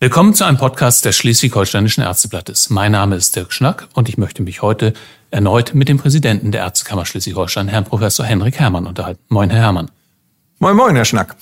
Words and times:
Willkommen 0.00 0.32
zu 0.32 0.44
einem 0.44 0.58
Podcast 0.58 1.04
des 1.04 1.16
Schleswig-Holsteinischen 1.16 2.04
Ärzteblattes. 2.04 2.70
Mein 2.70 2.92
Name 2.92 3.16
ist 3.16 3.34
Dirk 3.34 3.52
Schnack 3.52 3.88
und 3.94 4.08
ich 4.08 4.16
möchte 4.16 4.44
mich 4.44 4.62
heute 4.62 4.92
erneut 5.32 5.74
mit 5.74 5.88
dem 5.88 5.98
Präsidenten 5.98 6.52
der 6.52 6.60
Ärztekammer 6.60 7.04
Schleswig-Holstein, 7.04 7.66
Herrn 7.66 7.84
Professor 7.84 8.24
Henrik 8.24 8.60
Herrmann, 8.60 8.86
unterhalten. 8.86 9.20
Moin, 9.26 9.50
Herr 9.50 9.58
Herrmann. 9.58 9.90
Moin, 10.60 10.76
moin, 10.76 10.94
Herr 10.94 11.04
Schnack. 11.04 11.34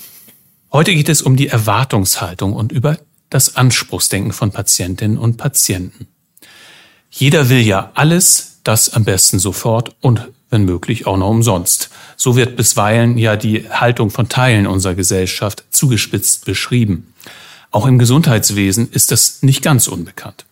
Heute 0.72 0.94
geht 0.94 1.10
es 1.10 1.20
um 1.20 1.36
die 1.36 1.48
Erwartungshaltung 1.48 2.54
und 2.54 2.72
über 2.72 2.96
das 3.28 3.56
Anspruchsdenken 3.56 4.32
von 4.32 4.52
Patientinnen 4.52 5.18
und 5.18 5.36
Patienten. 5.36 6.08
Jeder 7.10 7.50
will 7.50 7.60
ja 7.60 7.90
alles, 7.92 8.60
das 8.64 8.88
am 8.88 9.04
besten 9.04 9.38
sofort 9.38 9.94
und 10.00 10.28
wenn 10.48 10.64
möglich 10.64 11.06
auch 11.06 11.18
noch 11.18 11.28
umsonst. 11.28 11.90
So 12.16 12.36
wird 12.36 12.56
bisweilen 12.56 13.18
ja 13.18 13.36
die 13.36 13.68
Haltung 13.68 14.08
von 14.08 14.30
Teilen 14.30 14.66
unserer 14.66 14.94
Gesellschaft 14.94 15.64
zugespitzt 15.70 16.46
beschrieben. 16.46 17.12
Auch 17.76 17.84
im 17.84 17.98
Gesundheitswesen 17.98 18.90
ist 18.90 19.10
das 19.12 19.42
nicht 19.42 19.62
ganz 19.62 19.86
unbekannt. 19.86 20.46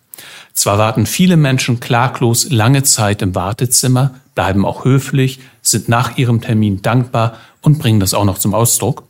Zwar 0.52 0.76
warten 0.76 1.06
viele 1.06 1.38
Menschen 1.38 1.80
klaglos 1.80 2.50
lange 2.50 2.82
Zeit 2.82 3.22
im 3.22 3.34
Wartezimmer, 3.34 4.16
bleiben 4.34 4.66
auch 4.66 4.84
höflich, 4.84 5.40
sind 5.62 5.88
nach 5.88 6.18
ihrem 6.18 6.42
Termin 6.42 6.82
dankbar 6.82 7.38
und 7.62 7.78
bringen 7.78 7.98
das 7.98 8.12
auch 8.12 8.26
noch 8.26 8.36
zum 8.36 8.52
Ausdruck. 8.52 9.04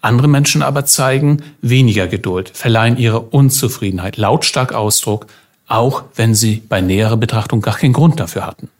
Andere 0.00 0.28
Menschen 0.28 0.62
aber 0.62 0.86
zeigen 0.86 1.42
weniger 1.60 2.06
Geduld, 2.06 2.48
verleihen 2.54 2.96
ihre 2.96 3.20
Unzufriedenheit 3.20 4.16
lautstark 4.16 4.72
Ausdruck, 4.72 5.26
auch 5.68 6.04
wenn 6.14 6.34
sie 6.34 6.62
bei 6.66 6.80
näherer 6.80 7.18
Betrachtung 7.18 7.60
gar 7.60 7.76
keinen 7.76 7.92
Grund 7.92 8.18
dafür 8.18 8.46
hatten. 8.46 8.70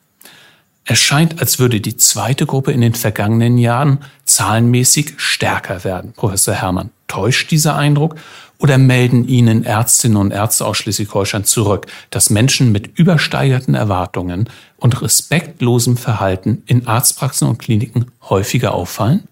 Es 0.87 0.98
scheint, 0.98 1.41
als 1.41 1.59
würde 1.59 1.82
die 1.82 1.98
zweite 1.98 2.46
Gruppe 2.46 2.73
in 2.73 2.80
den 2.80 2.95
vergangenen 2.95 3.59
Jahren 3.59 3.98
zahlenmäßig 4.24 5.15
stärker 5.18 5.84
werden. 5.84 6.15
Professor 6.16 6.54
Herrmann, 6.54 6.91
täuscht 7.09 7.51
dieser 7.51 7.77
Eindruck 7.77 8.16
oder 8.59 8.78
melden 8.78 9.28
Ihnen 9.28 9.65
Ärztinnen 9.65 10.16
und 10.16 10.30
Ärzte 10.30 10.65
aus 10.65 10.79
Schleswig-Holstein 10.79 11.45
zurück, 11.45 11.87
dass 12.10 12.30
Menschen 12.30 12.73
mit 12.73 12.98
übersteigerten 12.98 13.74
Erwartungen 13.74 14.48
und 14.79 15.02
respektlosem 15.02 15.96
Verhalten 15.96 16.63
in 16.66 16.87
Arztpraxen 16.87 17.48
und 17.48 17.59
Kliniken 17.59 18.07
häufiger 18.29 18.74
auffallen? 18.74 19.24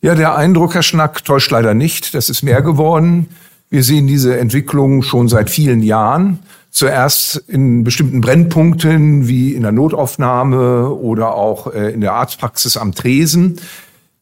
Ja, 0.00 0.14
der 0.14 0.34
Eindruck, 0.36 0.74
Herr 0.74 0.82
Schnack, 0.82 1.24
täuscht 1.24 1.50
leider 1.50 1.74
nicht. 1.74 2.14
Das 2.14 2.28
ist 2.28 2.42
mehr 2.42 2.62
geworden. 2.62 3.28
Wir 3.70 3.84
sehen 3.84 4.06
diese 4.06 4.38
Entwicklung 4.38 5.02
schon 5.02 5.28
seit 5.28 5.48
vielen 5.48 5.80
Jahren. 5.82 6.40
Zuerst 6.70 7.36
in 7.48 7.84
bestimmten 7.84 8.20
Brennpunkten 8.20 9.28
wie 9.28 9.54
in 9.54 9.62
der 9.62 9.72
Notaufnahme 9.72 10.88
oder 10.90 11.34
auch 11.34 11.72
äh, 11.72 11.92
in 11.92 12.00
der 12.00 12.14
Arztpraxis 12.14 12.76
am 12.76 12.94
Tresen. 12.94 13.60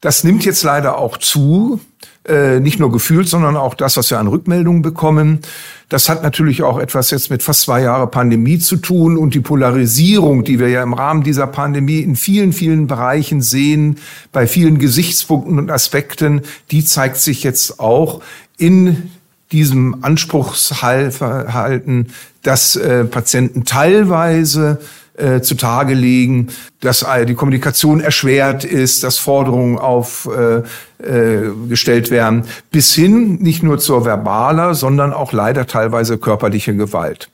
Das 0.00 0.24
nimmt 0.24 0.44
jetzt 0.44 0.62
leider 0.64 0.98
auch 0.98 1.16
zu, 1.16 1.80
äh, 2.28 2.60
nicht 2.60 2.78
nur 2.78 2.92
gefühlt, 2.92 3.28
sondern 3.28 3.56
auch 3.56 3.74
das, 3.74 3.96
was 3.96 4.10
wir 4.10 4.18
an 4.18 4.28
Rückmeldungen 4.28 4.82
bekommen. 4.82 5.40
Das 5.88 6.08
hat 6.08 6.22
natürlich 6.22 6.62
auch 6.62 6.78
etwas 6.78 7.10
jetzt 7.10 7.30
mit 7.30 7.42
fast 7.42 7.62
zwei 7.62 7.82
Jahre 7.82 8.06
Pandemie 8.06 8.58
zu 8.58 8.76
tun 8.76 9.16
und 9.16 9.34
die 9.34 9.40
Polarisierung, 9.40 10.44
die 10.44 10.58
wir 10.58 10.68
ja 10.68 10.82
im 10.82 10.92
Rahmen 10.92 11.22
dieser 11.22 11.46
Pandemie 11.46 12.00
in 12.00 12.16
vielen, 12.16 12.52
vielen 12.52 12.86
Bereichen 12.86 13.40
sehen, 13.40 13.96
bei 14.32 14.46
vielen 14.46 14.78
Gesichtspunkten 14.78 15.58
und 15.58 15.70
Aspekten, 15.70 16.42
die 16.70 16.84
zeigt 16.84 17.16
sich 17.16 17.42
jetzt 17.42 17.80
auch 17.80 18.20
in 18.58 19.10
diesem 19.50 20.04
Anspruchsverhalten, 20.04 22.12
dass 22.42 22.76
äh, 22.76 23.04
Patienten 23.04 23.64
teilweise 23.64 24.78
äh, 25.20 25.42
zutage 25.42 25.94
legen, 25.94 26.48
dass 26.80 27.02
äh, 27.02 27.26
die 27.26 27.34
Kommunikation 27.34 28.00
erschwert 28.00 28.64
ist, 28.64 29.04
dass 29.04 29.18
Forderungen 29.18 29.78
aufgestellt 29.78 30.66
äh, 31.02 32.08
äh, 32.08 32.10
werden, 32.10 32.44
bis 32.70 32.94
hin 32.94 33.38
nicht 33.40 33.62
nur 33.62 33.78
zur 33.78 34.04
verbaler, 34.04 34.74
sondern 34.74 35.12
auch 35.12 35.32
leider 35.32 35.66
teilweise 35.66 36.18
körperliche 36.18 36.74
Gewalt. 36.74 37.28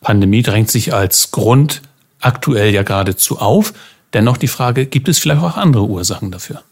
Pandemie 0.00 0.42
drängt 0.42 0.70
sich 0.70 0.94
als 0.94 1.30
Grund 1.30 1.82
aktuell 2.20 2.72
ja 2.72 2.82
geradezu 2.82 3.38
auf. 3.38 3.72
Dennoch 4.12 4.36
die 4.36 4.48
Frage, 4.48 4.86
gibt 4.86 5.08
es 5.08 5.18
vielleicht 5.18 5.42
auch 5.42 5.56
andere 5.56 5.84
Ursachen 5.84 6.30
dafür? 6.30 6.62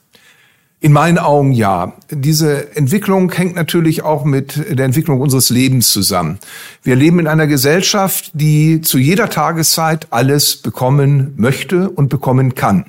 In 0.85 0.93
meinen 0.93 1.17
Augen 1.17 1.53
ja. 1.53 1.95
Diese 2.11 2.77
Entwicklung 2.77 3.33
hängt 3.33 3.55
natürlich 3.55 4.03
auch 4.03 4.27
mit 4.27 4.79
der 4.79 4.85
Entwicklung 4.85 5.19
unseres 5.19 5.49
Lebens 5.49 5.91
zusammen. 5.91 6.39
Wir 6.83 6.95
leben 6.95 7.19
in 7.21 7.27
einer 7.27 7.47
Gesellschaft, 7.47 8.33
die 8.35 8.83
zu 8.83 8.99
jeder 8.99 9.31
Tageszeit 9.31 10.09
alles 10.11 10.57
bekommen 10.57 11.33
möchte 11.39 11.89
und 11.89 12.11
bekommen 12.11 12.55
kann. 12.55 12.85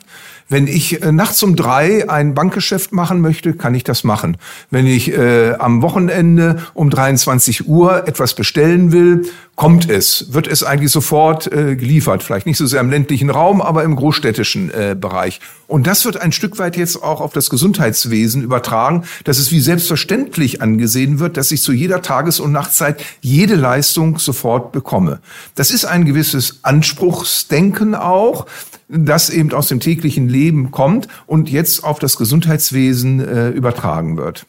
Wenn 0.48 0.68
ich 0.68 1.02
äh, 1.02 1.12
nachts 1.12 1.42
um 1.42 1.56
drei 1.56 2.08
ein 2.08 2.36
Bankgeschäft 2.36 2.92
machen 2.92 3.20
möchte, 3.20 3.54
kann 3.54 3.74
ich 3.74 3.84
das 3.84 4.04
machen. 4.04 4.38
Wenn 4.70 4.86
ich 4.86 5.12
äh, 5.12 5.54
am 5.54 5.82
Wochenende 5.82 6.58
um 6.76 6.92
23 6.92 7.68
Uhr 7.68 8.08
etwas 8.08 8.36
bestellen 8.36 8.92
will, 8.92 9.24
kommt 9.56 9.90
es, 9.90 10.34
wird 10.34 10.48
es 10.48 10.62
eigentlich 10.62 10.92
sofort 10.92 11.52
äh, 11.52 11.76
geliefert. 11.76 12.22
Vielleicht 12.22 12.46
nicht 12.46 12.58
so 12.58 12.68
sehr 12.68 12.82
im 12.82 12.92
ländlichen 12.92 13.32
Raum, 13.32 13.60
aber 13.60 13.84
im 13.84 13.96
großstädtischen 13.96 14.70
äh, 14.70 14.96
Bereich. 15.00 15.40
Und 15.68 15.88
das 15.88 16.06
wird 16.06 16.18
ein 16.18 16.32
Stück 16.32 16.60
weit 16.60 16.78
jetzt 16.78 17.02
auch 17.02 17.22
auf 17.22 17.34
das 17.34 17.50
Gesundheitswesen 17.50 18.44
übertragen, 18.44 19.04
dass 19.24 19.40
es 19.40 19.52
wie 19.52 19.62
selbstverständlich 19.62 20.62
angesehen 20.62 21.20
wird, 21.20 21.38
dass 21.38 21.52
ich 21.52 21.64
zu 21.64 21.72
jeder 21.72 22.04
Tages- 22.04 22.40
und 22.40 22.52
Nachtzeit 22.52 23.04
jede 23.22 23.56
Leistung 23.56 24.20
sofort 24.20 24.72
bekomme. 24.72 25.22
Das 25.56 25.72
ist 25.72 25.86
ein 25.86 26.06
gewisses 26.06 26.60
Anspruchsdenken 26.62 27.96
auch, 27.96 28.46
das 28.88 29.30
eben 29.30 29.52
aus 29.54 29.68
dem 29.68 29.80
täglichen 29.80 30.30
Leben 30.30 30.72
kommt 30.72 31.08
und 31.26 31.50
jetzt 31.50 31.84
auf 31.84 32.00
das 32.00 32.18
Gesundheitswesen 32.18 33.20
äh, 33.20 33.50
übertragen 33.50 34.18
wird. 34.18 34.46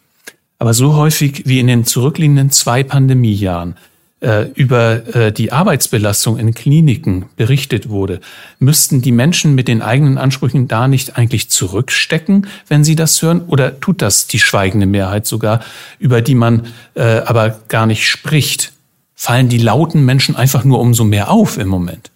Aber 0.59 0.75
so 0.75 0.95
häufig 0.95 1.43
wie 1.47 1.61
in 1.61 1.67
den 1.67 1.85
zurückliegenden 1.85 2.51
zwei 2.51 2.83
Pandemiejahren 2.83 3.77
äh, 4.21 4.49
über 4.55 5.15
äh, 5.15 5.33
die 5.33 5.53
Arbeitsbelastung 5.53 6.39
in 6.39 6.55
Kliniken 6.55 7.27
berichtet 7.37 7.91
wurde, 7.91 8.21
müssten 8.59 9.03
die 9.03 9.13
Menschen 9.13 9.55
mit 9.55 9.69
den 9.69 9.83
eigenen 9.83 10.17
Ansprüchen 10.17 10.69
da 10.69 10.89
nicht 10.89 11.19
eigentlich 11.19 11.51
zurückstecken, 11.51 12.47
wenn 12.69 12.85
sie 12.85 12.97
das 12.97 13.21
hören? 13.21 13.43
Oder 13.47 13.79
tut 13.81 14.01
das 14.01 14.27
die 14.27 14.39
schweigende 14.39 14.87
Mehrheit 14.87 15.27
sogar, 15.27 15.61
über 15.99 16.23
die 16.23 16.35
man 16.35 16.69
äh, 16.95 17.19
aber 17.21 17.61
gar 17.69 17.87
nicht 17.87 18.07
spricht? 18.07 18.73
Fallen 19.15 19.49
die 19.49 19.59
lauten 19.59 20.05
Menschen 20.05 20.37
einfach 20.37 20.65
nur 20.65 20.81
umso 20.81 21.05
mehr 21.05 21.31
auf 21.31 21.59
im 21.59 21.69
Moment? 21.69 22.11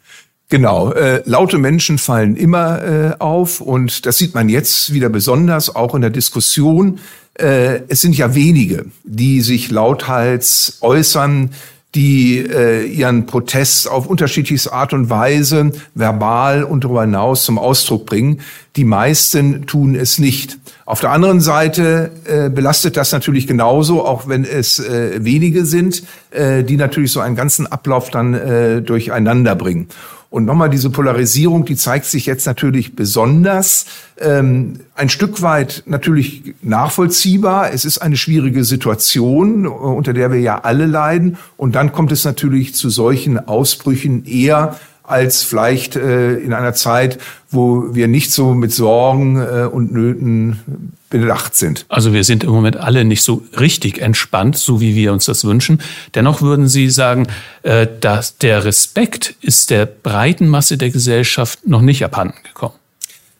Genau, 0.50 0.90
äh, 0.92 1.22
laute 1.26 1.58
Menschen 1.58 1.96
fallen 1.96 2.34
immer 2.34 2.82
äh, 2.82 3.14
auf 3.20 3.60
und 3.60 4.04
das 4.04 4.18
sieht 4.18 4.34
man 4.34 4.48
jetzt 4.48 4.92
wieder 4.92 5.08
besonders 5.08 5.74
auch 5.74 5.94
in 5.94 6.00
der 6.00 6.10
Diskussion. 6.10 6.98
Äh, 7.34 7.82
es 7.86 8.00
sind 8.00 8.16
ja 8.16 8.34
wenige, 8.34 8.86
die 9.04 9.42
sich 9.42 9.70
lauthals 9.70 10.78
äußern, 10.80 11.50
die 11.94 12.38
äh, 12.38 12.84
ihren 12.84 13.26
Protest 13.26 13.88
auf 13.88 14.06
unterschiedlichste 14.06 14.72
Art 14.72 14.92
und 14.92 15.08
Weise 15.08 15.70
verbal 15.94 16.64
und 16.64 16.82
darüber 16.82 17.02
hinaus 17.02 17.44
zum 17.44 17.56
Ausdruck 17.56 18.06
bringen. 18.06 18.40
Die 18.74 18.84
meisten 18.84 19.66
tun 19.66 19.94
es 19.94 20.18
nicht. 20.18 20.58
Auf 20.84 21.00
der 21.00 21.10
anderen 21.10 21.40
Seite 21.40 22.10
äh, 22.24 22.50
belastet 22.50 22.96
das 22.96 23.12
natürlich 23.12 23.46
genauso, 23.46 24.04
auch 24.04 24.26
wenn 24.26 24.44
es 24.44 24.80
äh, 24.80 25.24
wenige 25.24 25.64
sind, 25.64 26.02
äh, 26.32 26.64
die 26.64 26.76
natürlich 26.76 27.12
so 27.12 27.20
einen 27.20 27.36
ganzen 27.36 27.68
Ablauf 27.68 28.10
dann 28.10 28.34
äh, 28.34 28.82
durcheinander 28.82 29.54
bringen. 29.54 29.88
Und 30.30 30.44
nochmal 30.44 30.70
diese 30.70 30.90
Polarisierung, 30.90 31.64
die 31.64 31.74
zeigt 31.74 32.04
sich 32.06 32.24
jetzt 32.26 32.46
natürlich 32.46 32.94
besonders 32.94 33.86
ähm, 34.20 34.78
ein 34.94 35.08
Stück 35.08 35.42
weit 35.42 35.82
natürlich 35.86 36.54
nachvollziehbar. 36.62 37.72
Es 37.72 37.84
ist 37.84 37.98
eine 37.98 38.16
schwierige 38.16 38.62
Situation, 38.62 39.64
äh, 39.64 39.68
unter 39.68 40.12
der 40.12 40.30
wir 40.30 40.38
ja 40.38 40.60
alle 40.60 40.86
leiden. 40.86 41.36
Und 41.56 41.74
dann 41.74 41.90
kommt 41.90 42.12
es 42.12 42.24
natürlich 42.24 42.76
zu 42.76 42.90
solchen 42.90 43.48
Ausbrüchen 43.48 44.24
eher 44.24 44.78
als 45.02 45.42
vielleicht 45.42 45.96
äh, 45.96 46.36
in 46.36 46.52
einer 46.52 46.74
Zeit, 46.74 47.18
wo 47.50 47.92
wir 47.94 48.06
nicht 48.06 48.30
so 48.32 48.54
mit 48.54 48.72
Sorgen 48.72 49.36
äh, 49.36 49.68
und 49.70 49.92
Nöten 49.92 50.92
bedacht 51.10 51.56
sind. 51.56 51.84
Also 51.88 52.12
wir 52.12 52.24
sind 52.24 52.44
im 52.44 52.50
Moment 52.50 52.76
alle 52.76 53.04
nicht 53.04 53.22
so 53.22 53.42
richtig 53.58 54.00
entspannt, 54.00 54.56
so 54.56 54.80
wie 54.80 54.94
wir 54.94 55.12
uns 55.12 55.26
das 55.26 55.44
wünschen. 55.44 55.82
Dennoch 56.14 56.40
würden 56.40 56.68
Sie 56.68 56.88
sagen, 56.88 57.26
äh, 57.62 57.86
dass 58.00 58.38
der 58.38 58.64
Respekt 58.64 59.34
ist 59.40 59.70
der 59.70 59.86
breiten 59.86 60.48
Masse 60.48 60.78
der 60.78 60.90
Gesellschaft 60.90 61.66
noch 61.66 61.82
nicht 61.82 62.04
abhanden 62.04 62.38
gekommen. 62.44 62.74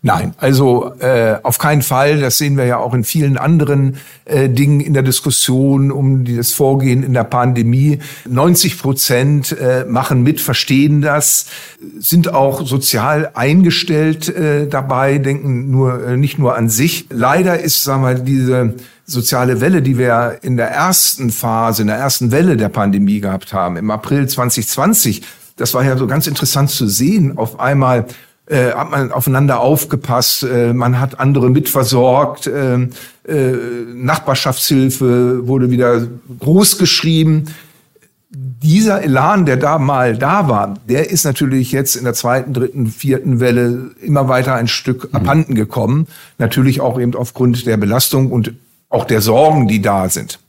Nein, 0.02 0.32
also 0.38 0.94
äh, 1.00 1.36
auf 1.42 1.58
keinen 1.58 1.82
Fall. 1.82 2.20
Das 2.20 2.38
sehen 2.38 2.56
wir 2.56 2.64
ja 2.64 2.78
auch 2.78 2.94
in 2.94 3.04
vielen 3.04 3.36
anderen 3.36 3.98
äh, 4.24 4.48
Dingen 4.48 4.80
in 4.80 4.94
der 4.94 5.02
Diskussion 5.02 5.92
um 5.92 6.24
das 6.24 6.52
Vorgehen 6.52 7.02
in 7.02 7.12
der 7.12 7.24
Pandemie. 7.24 7.98
90 8.26 8.78
Prozent 8.78 9.52
äh, 9.52 9.84
machen 9.84 10.22
mit, 10.22 10.40
verstehen 10.40 11.02
das, 11.02 11.46
sind 11.98 12.32
auch 12.32 12.66
sozial 12.66 13.32
eingestellt 13.34 14.34
äh, 14.34 14.68
dabei, 14.68 15.18
denken 15.18 15.70
nur 15.70 16.02
äh, 16.02 16.16
nicht 16.16 16.38
nur 16.38 16.56
an 16.56 16.70
sich. 16.70 17.04
Leider 17.10 17.60
ist, 17.60 17.84
sagen 17.84 18.02
wir, 18.02 18.14
diese 18.14 18.76
soziale 19.04 19.60
Welle, 19.60 19.82
die 19.82 19.98
wir 19.98 20.38
in 20.40 20.56
der 20.56 20.70
ersten 20.70 21.30
Phase, 21.30 21.82
in 21.82 21.88
der 21.88 21.98
ersten 21.98 22.32
Welle 22.32 22.56
der 22.56 22.70
Pandemie 22.70 23.20
gehabt 23.20 23.52
haben, 23.52 23.76
im 23.76 23.90
April 23.90 24.26
2020, 24.26 25.22
das 25.56 25.74
war 25.74 25.84
ja 25.84 25.98
so 25.98 26.06
ganz 26.06 26.26
interessant 26.26 26.70
zu 26.70 26.86
sehen. 26.86 27.36
Auf 27.36 27.60
einmal 27.60 28.06
äh, 28.50 28.72
hat 28.72 28.90
man 28.90 29.12
aufeinander 29.12 29.60
aufgepasst, 29.60 30.42
äh, 30.42 30.72
man 30.72 30.98
hat 30.98 31.20
andere 31.20 31.50
mitversorgt, 31.50 32.48
äh, 32.48 32.88
äh, 33.28 33.56
Nachbarschaftshilfe 33.94 35.46
wurde 35.46 35.70
wieder 35.70 36.06
groß 36.40 36.78
geschrieben. 36.78 37.44
Dieser 38.32 39.02
Elan, 39.02 39.46
der 39.46 39.56
da 39.56 39.78
mal 39.78 40.16
da 40.16 40.48
war, 40.48 40.74
der 40.88 41.10
ist 41.10 41.24
natürlich 41.24 41.72
jetzt 41.72 41.94
in 41.94 42.04
der 42.04 42.14
zweiten, 42.14 42.52
dritten, 42.52 42.86
vierten 42.88 43.40
Welle 43.40 43.92
immer 44.02 44.28
weiter 44.28 44.54
ein 44.54 44.68
Stück 44.68 45.12
mhm. 45.12 45.16
abhanden 45.16 45.54
gekommen. 45.54 46.08
Natürlich 46.38 46.80
auch 46.80 47.00
eben 47.00 47.14
aufgrund 47.14 47.66
der 47.66 47.76
Belastung 47.76 48.30
und 48.30 48.54
auch 48.88 49.04
der 49.04 49.20
Sorgen, 49.20 49.68
die 49.68 49.80
da 49.80 50.08
sind. 50.08 50.40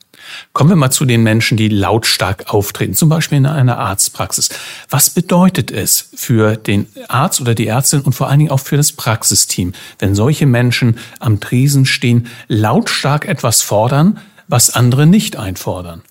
Kommen 0.53 0.69
wir 0.69 0.75
mal 0.75 0.91
zu 0.91 1.05
den 1.05 1.23
Menschen, 1.23 1.57
die 1.57 1.67
lautstark 1.67 2.53
auftreten, 2.53 2.93
zum 2.93 3.09
Beispiel 3.09 3.37
in 3.37 3.45
einer 3.45 3.77
Arztpraxis. 3.77 4.49
Was 4.89 5.09
bedeutet 5.09 5.71
es 5.71 6.09
für 6.13 6.57
den 6.57 6.87
Arzt 7.07 7.41
oder 7.41 7.55
die 7.55 7.67
Ärztin 7.67 8.01
und 8.01 8.13
vor 8.13 8.29
allen 8.29 8.39
Dingen 8.39 8.51
auch 8.51 8.59
für 8.59 8.77
das 8.77 8.91
Praxisteam, 8.91 9.73
wenn 9.99 10.15
solche 10.15 10.45
Menschen 10.45 10.97
am 11.19 11.39
Tresen 11.39 11.85
stehen, 11.85 12.27
lautstark 12.47 13.27
etwas 13.27 13.61
fordern, 13.61 14.19
was 14.47 14.69
andere 14.71 15.05
nicht 15.05 15.37
einfordern? 15.37 16.01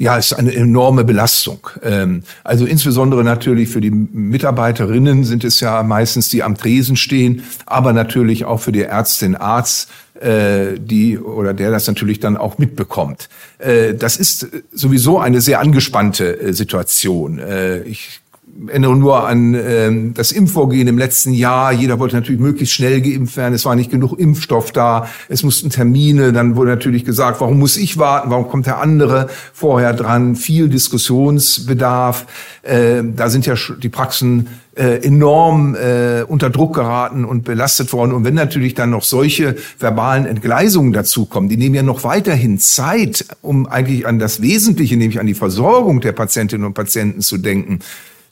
Ja, 0.00 0.16
ist 0.16 0.32
eine 0.32 0.54
enorme 0.54 1.04
Belastung. 1.04 1.68
Ähm, 1.82 2.22
also 2.42 2.64
insbesondere 2.64 3.22
natürlich 3.22 3.68
für 3.68 3.82
die 3.82 3.90
Mitarbeiterinnen 3.90 5.24
sind 5.24 5.44
es 5.44 5.60
ja 5.60 5.82
meistens, 5.82 6.30
die 6.30 6.42
am 6.42 6.56
Tresen 6.56 6.96
stehen, 6.96 7.42
aber 7.66 7.92
natürlich 7.92 8.46
auch 8.46 8.60
für 8.60 8.72
die 8.72 8.80
Ärztin, 8.80 9.36
Arzt, 9.36 9.90
äh, 10.18 10.78
die 10.78 11.18
oder 11.18 11.52
der 11.52 11.70
das 11.70 11.86
natürlich 11.86 12.18
dann 12.18 12.38
auch 12.38 12.56
mitbekommt. 12.56 13.28
Äh, 13.58 13.92
das 13.92 14.16
ist 14.16 14.48
sowieso 14.72 15.18
eine 15.18 15.42
sehr 15.42 15.60
angespannte 15.60 16.40
äh, 16.40 16.52
Situation. 16.54 17.38
Ich 17.84 18.22
erinnere 18.68 18.96
nur 18.96 19.26
an 19.26 19.54
ähm, 19.54 20.14
das 20.14 20.32
Impfvorgehen 20.32 20.88
im 20.88 20.98
letzten 20.98 21.32
Jahr. 21.32 21.72
Jeder 21.72 21.98
wollte 21.98 22.16
natürlich 22.16 22.40
möglichst 22.40 22.74
schnell 22.74 23.00
geimpft 23.00 23.36
werden. 23.36 23.54
Es 23.54 23.64
war 23.64 23.74
nicht 23.74 23.90
genug 23.90 24.18
Impfstoff 24.18 24.72
da. 24.72 25.08
Es 25.28 25.42
mussten 25.42 25.70
Termine. 25.70 26.32
Dann 26.32 26.56
wurde 26.56 26.70
natürlich 26.70 27.04
gesagt, 27.04 27.40
warum 27.40 27.58
muss 27.58 27.76
ich 27.76 27.98
warten? 27.98 28.30
Warum 28.30 28.48
kommt 28.48 28.66
der 28.66 28.78
andere 28.78 29.28
vorher 29.52 29.92
dran? 29.92 30.36
Viel 30.36 30.68
Diskussionsbedarf. 30.68 32.26
Äh, 32.62 33.02
da 33.16 33.30
sind 33.30 33.46
ja 33.46 33.54
die 33.78 33.88
Praxen 33.88 34.48
äh, 34.76 35.04
enorm 35.04 35.74
äh, 35.74 36.22
unter 36.22 36.50
Druck 36.50 36.74
geraten 36.74 37.24
und 37.24 37.44
belastet 37.44 37.92
worden. 37.92 38.12
Und 38.12 38.24
wenn 38.24 38.34
natürlich 38.34 38.74
dann 38.74 38.90
noch 38.90 39.02
solche 39.02 39.56
verbalen 39.78 40.26
Entgleisungen 40.26 40.92
dazukommen, 40.92 41.48
die 41.48 41.56
nehmen 41.56 41.74
ja 41.74 41.82
noch 41.82 42.04
weiterhin 42.04 42.58
Zeit, 42.58 43.24
um 43.42 43.66
eigentlich 43.66 44.06
an 44.06 44.18
das 44.18 44.42
Wesentliche, 44.42 44.96
nämlich 44.96 45.18
an 45.18 45.26
die 45.26 45.34
Versorgung 45.34 46.00
der 46.00 46.12
Patientinnen 46.12 46.66
und 46.66 46.74
Patienten 46.74 47.20
zu 47.20 47.38
denken 47.38 47.80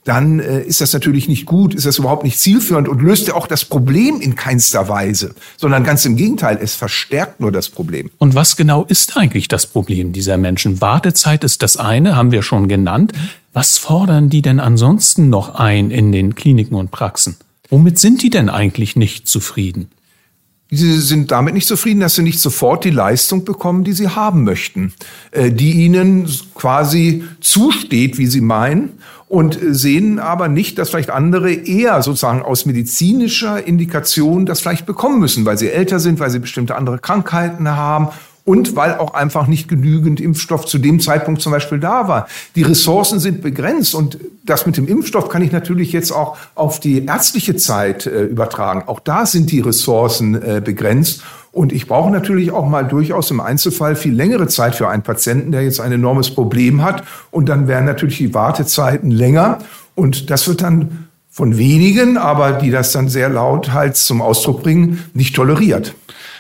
dann 0.08 0.40
äh, 0.40 0.62
ist 0.62 0.80
das 0.80 0.92
natürlich 0.94 1.28
nicht 1.28 1.44
gut, 1.44 1.74
ist 1.74 1.84
das 1.84 1.98
überhaupt 1.98 2.24
nicht 2.24 2.40
zielführend 2.40 2.88
und 2.88 3.02
löst 3.02 3.28
ja 3.28 3.34
auch 3.34 3.46
das 3.46 3.66
Problem 3.66 4.20
in 4.20 4.34
keinster 4.34 4.88
Weise, 4.88 5.34
sondern 5.58 5.84
ganz 5.84 6.04
im 6.06 6.16
Gegenteil, 6.16 6.58
es 6.60 6.74
verstärkt 6.74 7.40
nur 7.40 7.52
das 7.52 7.68
Problem. 7.68 8.10
Und 8.16 8.34
was 8.34 8.56
genau 8.56 8.84
ist 8.84 9.18
eigentlich 9.18 9.48
das 9.48 9.66
Problem 9.66 10.12
dieser 10.12 10.38
Menschen? 10.38 10.80
Wartezeit 10.80 11.44
ist 11.44 11.62
das 11.62 11.76
eine, 11.76 12.16
haben 12.16 12.32
wir 12.32 12.42
schon 12.42 12.68
genannt. 12.68 13.12
Was 13.52 13.76
fordern 13.76 14.30
die 14.30 14.40
denn 14.40 14.60
ansonsten 14.60 15.28
noch 15.28 15.56
ein 15.56 15.90
in 15.90 16.10
den 16.10 16.34
Kliniken 16.34 16.74
und 16.74 16.90
Praxen? 16.90 17.36
Womit 17.68 17.98
sind 17.98 18.22
die 18.22 18.30
denn 18.30 18.48
eigentlich 18.48 18.96
nicht 18.96 19.28
zufrieden? 19.28 19.90
Sie 20.70 21.00
sind 21.00 21.30
damit 21.30 21.54
nicht 21.54 21.66
zufrieden, 21.66 22.00
dass 22.00 22.14
sie 22.14 22.22
nicht 22.22 22.40
sofort 22.40 22.84
die 22.84 22.90
Leistung 22.90 23.44
bekommen, 23.44 23.84
die 23.84 23.94
sie 23.94 24.08
haben 24.08 24.44
möchten, 24.44 24.92
äh, 25.30 25.50
die 25.50 25.72
ihnen 25.84 26.30
quasi 26.54 27.24
zusteht, 27.40 28.18
wie 28.18 28.26
sie 28.26 28.42
meinen 28.42 28.98
und 29.28 29.58
sehen 29.60 30.18
aber 30.18 30.48
nicht, 30.48 30.78
dass 30.78 30.90
vielleicht 30.90 31.10
andere 31.10 31.52
eher 31.52 32.02
sozusagen 32.02 32.42
aus 32.42 32.64
medizinischer 32.64 33.66
Indikation 33.66 34.46
das 34.46 34.60
vielleicht 34.60 34.86
bekommen 34.86 35.20
müssen, 35.20 35.44
weil 35.44 35.58
sie 35.58 35.68
älter 35.70 36.00
sind, 36.00 36.18
weil 36.18 36.30
sie 36.30 36.38
bestimmte 36.38 36.76
andere 36.76 36.98
Krankheiten 36.98 37.68
haben 37.68 38.08
und 38.48 38.76
weil 38.76 38.96
auch 38.96 39.12
einfach 39.12 39.46
nicht 39.46 39.68
genügend 39.68 40.22
Impfstoff 40.22 40.64
zu 40.64 40.78
dem 40.78 41.00
Zeitpunkt 41.00 41.42
zum 41.42 41.52
Beispiel 41.52 41.78
da 41.78 42.08
war. 42.08 42.28
Die 42.56 42.62
Ressourcen 42.62 43.20
sind 43.20 43.42
begrenzt 43.42 43.94
und 43.94 44.16
das 44.42 44.64
mit 44.64 44.78
dem 44.78 44.88
Impfstoff 44.88 45.28
kann 45.28 45.42
ich 45.42 45.52
natürlich 45.52 45.92
jetzt 45.92 46.12
auch 46.12 46.38
auf 46.54 46.80
die 46.80 47.04
ärztliche 47.04 47.56
Zeit 47.56 48.06
äh, 48.06 48.22
übertragen. 48.22 48.84
Auch 48.86 49.00
da 49.00 49.26
sind 49.26 49.52
die 49.52 49.60
Ressourcen 49.60 50.34
äh, 50.34 50.62
begrenzt 50.64 51.22
und 51.52 51.74
ich 51.74 51.86
brauche 51.86 52.10
natürlich 52.10 52.50
auch 52.50 52.66
mal 52.66 52.84
durchaus 52.84 53.30
im 53.30 53.40
Einzelfall 53.40 53.96
viel 53.96 54.14
längere 54.14 54.48
Zeit 54.48 54.76
für 54.76 54.88
einen 54.88 55.02
Patienten, 55.02 55.52
der 55.52 55.62
jetzt 55.64 55.78
ein 55.78 55.92
enormes 55.92 56.30
Problem 56.30 56.82
hat. 56.82 57.04
Und 57.30 57.50
dann 57.50 57.68
wären 57.68 57.84
natürlich 57.84 58.16
die 58.16 58.32
Wartezeiten 58.32 59.10
länger. 59.10 59.58
Und 59.94 60.30
das 60.30 60.48
wird 60.48 60.62
dann 60.62 61.08
von 61.30 61.58
wenigen, 61.58 62.16
aber 62.16 62.52
die 62.52 62.70
das 62.70 62.92
dann 62.92 63.10
sehr 63.10 63.28
laut 63.28 63.74
halt 63.74 63.96
zum 63.96 64.22
Ausdruck 64.22 64.62
bringen, 64.62 65.04
nicht 65.12 65.36
toleriert. 65.36 65.94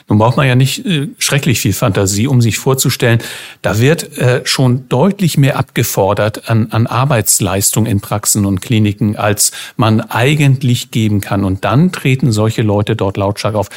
Nun 0.08 0.18
braucht 0.18 0.38
man 0.38 0.46
ja 0.46 0.54
nicht 0.54 0.86
äh, 0.86 1.08
schrecklich 1.18 1.60
viel 1.60 1.74
Fantasie, 1.74 2.26
um 2.26 2.40
sich 2.40 2.58
vorzustellen, 2.58 3.20
da 3.60 3.78
wird 3.78 4.16
äh, 4.18 4.40
schon 4.44 4.88
deutlich 4.88 5.36
mehr 5.36 5.58
abgefordert 5.58 6.48
an, 6.48 6.68
an 6.70 6.86
Arbeitsleistung 6.86 7.84
in 7.84 8.00
Praxen 8.00 8.46
und 8.46 8.60
Kliniken, 8.60 9.16
als 9.16 9.52
man 9.76 10.00
eigentlich 10.00 10.90
geben 10.90 11.20
kann. 11.20 11.44
Und 11.44 11.64
dann 11.64 11.92
treten 11.92 12.32
solche 12.32 12.62
Leute 12.62 12.96
dort 12.96 13.18
lautstark 13.18 13.54
auf. 13.54 13.68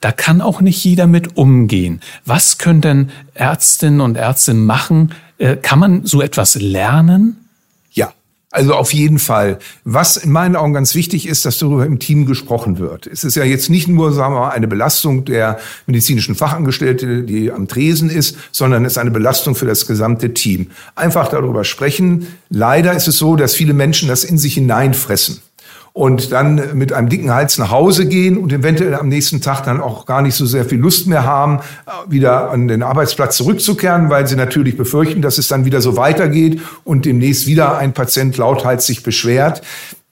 Da 0.00 0.12
kann 0.12 0.40
auch 0.40 0.60
nicht 0.60 0.84
jeder 0.84 1.06
mit 1.06 1.36
umgehen. 1.36 2.00
Was 2.26 2.58
können 2.58 2.80
denn 2.80 3.10
Ärztinnen 3.34 4.00
und 4.00 4.16
Ärzte 4.16 4.52
machen? 4.52 5.14
Äh, 5.38 5.56
kann 5.56 5.78
man 5.78 6.04
so 6.04 6.20
etwas 6.20 6.56
lernen? 6.56 7.41
Also 8.52 8.74
auf 8.74 8.92
jeden 8.92 9.18
Fall. 9.18 9.58
Was 9.84 10.18
in 10.18 10.30
meinen 10.30 10.56
Augen 10.56 10.74
ganz 10.74 10.94
wichtig 10.94 11.26
ist, 11.26 11.46
dass 11.46 11.58
darüber 11.58 11.86
im 11.86 11.98
Team 11.98 12.26
gesprochen 12.26 12.78
wird. 12.78 13.06
Es 13.06 13.24
ist 13.24 13.34
ja 13.34 13.44
jetzt 13.44 13.70
nicht 13.70 13.88
nur, 13.88 14.12
sagen 14.12 14.34
wir 14.34 14.40
mal, 14.40 14.50
eine 14.50 14.68
Belastung 14.68 15.24
der 15.24 15.58
medizinischen 15.86 16.34
Fachangestellte, 16.34 17.22
die 17.22 17.50
am 17.50 17.66
Tresen 17.66 18.10
ist, 18.10 18.36
sondern 18.52 18.84
es 18.84 18.92
ist 18.92 18.98
eine 18.98 19.10
Belastung 19.10 19.54
für 19.54 19.64
das 19.64 19.86
gesamte 19.86 20.34
Team. 20.34 20.70
Einfach 20.94 21.28
darüber 21.28 21.64
sprechen. 21.64 22.26
Leider 22.50 22.92
ist 22.92 23.08
es 23.08 23.16
so, 23.16 23.36
dass 23.36 23.54
viele 23.54 23.72
Menschen 23.72 24.08
das 24.08 24.22
in 24.22 24.36
sich 24.36 24.54
hineinfressen 24.54 25.40
und 25.92 26.32
dann 26.32 26.76
mit 26.76 26.92
einem 26.92 27.08
dicken 27.08 27.30
Hals 27.32 27.58
nach 27.58 27.70
Hause 27.70 28.06
gehen 28.06 28.38
und 28.38 28.52
eventuell 28.52 28.94
am 28.94 29.08
nächsten 29.08 29.42
Tag 29.42 29.64
dann 29.64 29.80
auch 29.80 30.06
gar 30.06 30.22
nicht 30.22 30.34
so 30.34 30.46
sehr 30.46 30.64
viel 30.64 30.78
Lust 30.78 31.06
mehr 31.06 31.24
haben, 31.24 31.60
wieder 32.08 32.50
an 32.50 32.66
den 32.66 32.82
Arbeitsplatz 32.82 33.36
zurückzukehren, 33.36 34.08
weil 34.08 34.26
sie 34.26 34.36
natürlich 34.36 34.76
befürchten, 34.76 35.20
dass 35.20 35.36
es 35.36 35.48
dann 35.48 35.66
wieder 35.66 35.82
so 35.82 35.96
weitergeht 35.96 36.62
und 36.84 37.04
demnächst 37.04 37.46
wieder 37.46 37.76
ein 37.76 37.92
Patient 37.92 38.36
lauthals 38.38 38.86
sich 38.86 39.02
beschwert. 39.02 39.62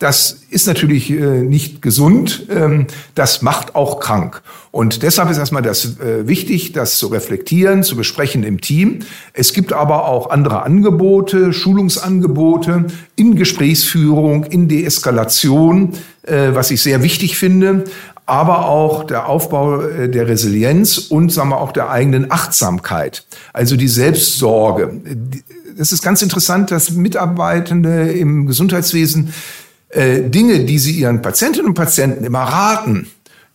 Das 0.00 0.40
ist 0.48 0.66
natürlich 0.66 1.10
äh, 1.10 1.42
nicht 1.42 1.82
gesund. 1.82 2.46
Ähm, 2.50 2.86
das 3.14 3.42
macht 3.42 3.74
auch 3.74 4.00
krank. 4.00 4.40
Und 4.70 5.02
deshalb 5.02 5.30
ist 5.30 5.36
erstmal 5.36 5.60
das 5.60 5.98
äh, 6.00 6.26
wichtig, 6.26 6.72
das 6.72 6.96
zu 6.96 7.08
reflektieren, 7.08 7.82
zu 7.82 7.96
besprechen 7.96 8.42
im 8.42 8.62
Team. 8.62 9.00
Es 9.34 9.52
gibt 9.52 9.74
aber 9.74 10.06
auch 10.06 10.30
andere 10.30 10.62
Angebote, 10.62 11.52
Schulungsangebote 11.52 12.86
in 13.14 13.36
Gesprächsführung, 13.36 14.44
in 14.44 14.68
Deeskalation, 14.68 15.92
äh, 16.22 16.54
was 16.54 16.70
ich 16.70 16.82
sehr 16.82 17.02
wichtig 17.02 17.36
finde 17.36 17.84
aber 18.26 18.66
auch 18.66 19.02
der 19.02 19.28
Aufbau 19.28 19.78
der 19.78 20.28
Resilienz 20.28 20.98
und 20.98 21.32
sagen 21.32 21.48
wir 21.48 21.60
auch 21.60 21.72
der 21.72 21.90
eigenen 21.90 22.30
Achtsamkeit, 22.30 23.24
also 23.52 23.74
die 23.74 23.88
Selbstsorge. 23.88 25.00
Das 25.76 25.90
ist 25.90 26.00
ganz 26.00 26.22
interessant, 26.22 26.70
dass 26.70 26.92
Mitarbeitende 26.92 28.12
im 28.12 28.46
Gesundheitswesen 28.46 29.32
äh, 29.90 30.22
Dinge, 30.22 30.64
die 30.64 30.78
sie 30.78 30.92
ihren 30.92 31.22
Patientinnen 31.22 31.68
und 31.68 31.74
Patienten 31.74 32.24
immer 32.24 32.40
raten, 32.40 33.08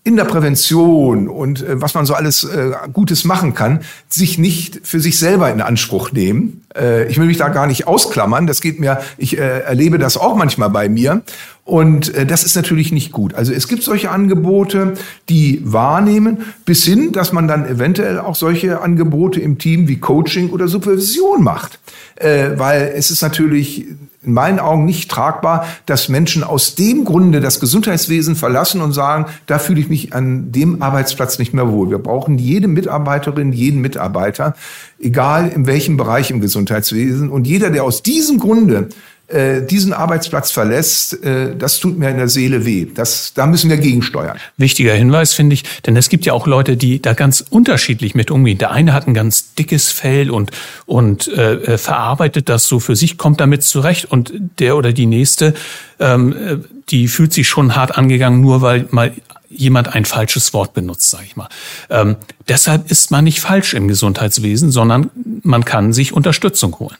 in 0.06 0.16
der 0.16 0.26
Prävention 0.26 1.28
und 1.28 1.64
äh, 1.64 1.82
was 1.82 1.96
man 1.96 2.06
so 2.06 2.14
alles 2.14 2.44
äh, 2.44 2.74
Gutes 2.94 3.26
machen 3.26 3.56
kann, 3.56 3.80
sich 4.08 4.38
nicht 4.38 4.82
für 4.84 5.00
sich 5.00 5.18
selber 5.18 5.52
in 5.52 5.62
Anspruch 5.62 6.12
nehmen. 6.12 6.64
Äh, 6.78 7.08
ich 7.08 7.18
will 7.18 7.26
mich 7.26 7.38
da 7.38 7.50
gar 7.50 7.66
nicht 7.66 7.88
ausklammern. 7.88 8.46
Das 8.46 8.62
geht 8.62 8.80
mir, 8.80 9.02
ich 9.18 9.36
äh, 9.36 9.62
erlebe 9.62 9.98
das 9.98 10.16
auch 10.16 10.36
manchmal 10.36 10.70
bei 10.70 10.90
mir. 10.90 11.24
Und 11.66 12.14
äh, 12.14 12.28
das 12.28 12.44
ist 12.44 12.56
natürlich 12.56 12.92
nicht 12.92 13.12
gut. 13.12 13.34
Also 13.34 13.52
es 13.52 13.68
gibt 13.68 13.82
solche 13.82 14.12
Angebote, 14.12 14.94
die 15.30 15.62
wahrnehmen, 15.66 16.46
bis 16.64 16.86
hin, 16.86 17.12
dass 17.12 17.34
man 17.34 17.48
dann 17.48 17.68
eventuell 17.68 18.20
auch 18.20 18.36
solche 18.36 18.82
Angebote 18.82 19.42
im 19.42 19.58
Team 19.58 19.88
wie 19.88 19.98
Coaching 19.98 20.52
oder 20.52 20.68
Supervision 20.68 21.44
macht. 21.44 21.80
Äh, 22.18 22.52
weil 22.58 22.94
es 22.96 23.10
ist 23.10 23.24
natürlich 23.24 23.88
in 24.22 24.34
meinen 24.34 24.60
Augen 24.60 24.86
nicht 24.86 25.10
tragbar, 25.10 25.66
dass 25.88 26.08
Menschen 26.08 26.44
aus 26.44 26.76
dem 26.76 27.04
Grunde 27.04 27.42
das 27.42 27.60
Gesundheitswesen 27.60 28.36
verlassen 28.36 28.82
und 28.82 28.94
sagen, 28.94 29.26
da 29.48 29.58
fühle 29.58 29.80
ich 29.80 29.90
mich 29.90 30.14
an 30.14 30.52
dem 30.52 30.84
Arbeitsplatz 30.84 31.40
nicht 31.40 31.54
mehr 31.54 31.72
wohl. 31.72 31.90
Wir 31.90 32.00
brauchen 32.00 32.38
jede 32.38 32.68
Mitarbeiterin, 32.68 33.54
jeden 33.54 33.82
Mitarbeiter, 33.82 34.56
egal 35.00 35.50
in 35.50 35.66
welchem 35.66 35.98
Bereich 35.98 36.30
im 36.30 36.42
Gesundheitswesen. 36.42 37.30
Und 37.30 37.48
jeder, 37.48 37.72
der 37.72 37.84
aus 37.84 38.04
diesem 38.04 38.40
Grunde 38.40 38.90
diesen 39.66 39.92
Arbeitsplatz 39.94 40.52
verlässt, 40.52 41.24
äh, 41.24 41.56
das 41.56 41.80
tut 41.80 41.98
mir 41.98 42.10
in 42.10 42.18
der 42.18 42.28
Seele 42.28 42.66
weh. 42.66 42.86
Das, 42.94 43.34
da 43.34 43.48
müssen 43.48 43.70
wir 43.70 43.78
gegensteuern. 43.78 44.38
Wichtiger 44.58 44.94
Hinweis 44.94 45.34
finde 45.34 45.56
ich, 45.56 45.64
denn 45.86 45.98
es 45.98 46.10
gibt 46.10 46.26
ja 46.26 46.34
auch 46.34 46.46
Leute, 46.46 46.78
die 46.78 47.02
da 47.02 47.14
ganz 47.14 47.44
unterschiedlich 47.50 48.14
mit 48.14 48.30
umgehen. 48.30 48.60
Der 48.60 48.72
eine 48.72 48.94
hat 48.94 49.08
ein 49.08 49.14
ganz 49.16 49.56
dickes 49.56 49.92
Fell 49.92 50.30
und 50.30 50.52
und 50.86 51.28
äh, 51.28 51.54
äh 51.56 51.78
verarbeitet 51.78 52.50
das 52.50 52.68
so 52.68 52.80
für 52.80 52.96
sich, 52.96 53.18
kommt 53.18 53.40
damit 53.40 53.64
zurecht 53.64 54.06
und 54.12 54.32
der 54.60 54.78
oder 54.78 54.94
die 54.94 55.08
nächste, 55.08 55.56
ähm, 56.00 56.34
äh, 56.34 56.58
die 56.90 57.08
fühlt 57.08 57.34
sich 57.34 57.48
schon 57.48 57.76
hart 57.76 57.98
angegangen, 57.98 58.42
nur 58.42 58.62
weil 58.62 58.88
mal 58.92 59.12
jemand 59.50 59.96
ein 59.96 60.06
falsches 60.06 60.54
Wort 60.54 60.74
benutzt, 60.74 61.10
sage 61.10 61.24
ich 61.26 61.36
mal. 61.36 61.50
Ähm, 61.90 62.16
deshalb 62.48 62.92
ist 62.92 63.12
man 63.12 63.24
nicht 63.24 63.40
falsch 63.40 63.74
im 63.74 63.88
Gesundheitswesen, 63.88 64.72
sondern 64.72 65.10
man 65.44 65.66
kann 65.66 65.94
sich 65.94 66.14
Unterstützung 66.14 66.78
holen. 66.80 66.98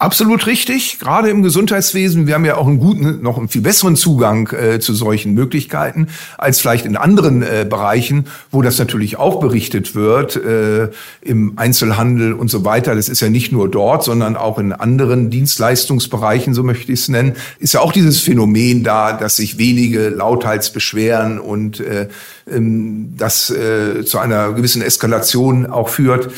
Absolut 0.00 0.46
richtig. 0.46 1.00
Gerade 1.00 1.28
im 1.28 1.42
Gesundheitswesen, 1.42 2.28
wir 2.28 2.34
haben 2.34 2.44
ja 2.44 2.56
auch 2.56 2.68
einen 2.68 2.78
guten, 2.78 3.20
noch 3.20 3.36
einen 3.36 3.48
viel 3.48 3.62
besseren 3.62 3.96
Zugang 3.96 4.48
äh, 4.52 4.78
zu 4.78 4.94
solchen 4.94 5.34
Möglichkeiten 5.34 6.06
als 6.36 6.60
vielleicht 6.60 6.86
in 6.86 6.96
anderen 6.96 7.42
äh, 7.42 7.66
Bereichen, 7.68 8.26
wo 8.52 8.62
das 8.62 8.78
natürlich 8.78 9.16
auch 9.16 9.40
berichtet 9.40 9.96
wird, 9.96 10.36
äh, 10.36 10.90
im 11.20 11.58
Einzelhandel 11.58 12.32
und 12.32 12.48
so 12.48 12.64
weiter. 12.64 12.94
Das 12.94 13.08
ist 13.08 13.18
ja 13.18 13.28
nicht 13.28 13.50
nur 13.50 13.68
dort, 13.68 14.04
sondern 14.04 14.36
auch 14.36 14.60
in 14.60 14.72
anderen 14.72 15.30
Dienstleistungsbereichen, 15.30 16.54
so 16.54 16.62
möchte 16.62 16.92
ich 16.92 17.00
es 17.00 17.08
nennen, 17.08 17.34
ist 17.58 17.74
ja 17.74 17.80
auch 17.80 17.90
dieses 17.90 18.20
Phänomen 18.20 18.84
da, 18.84 19.14
dass 19.14 19.34
sich 19.34 19.58
wenige 19.58 20.10
lauthals 20.10 20.72
beschweren 20.72 21.40
und 21.40 21.80
äh, 21.80 22.06
ähm, 22.48 23.14
das 23.16 23.50
äh, 23.50 24.04
zu 24.04 24.20
einer 24.20 24.52
gewissen 24.52 24.80
Eskalation 24.80 25.66
auch 25.66 25.88
führt 25.88 26.30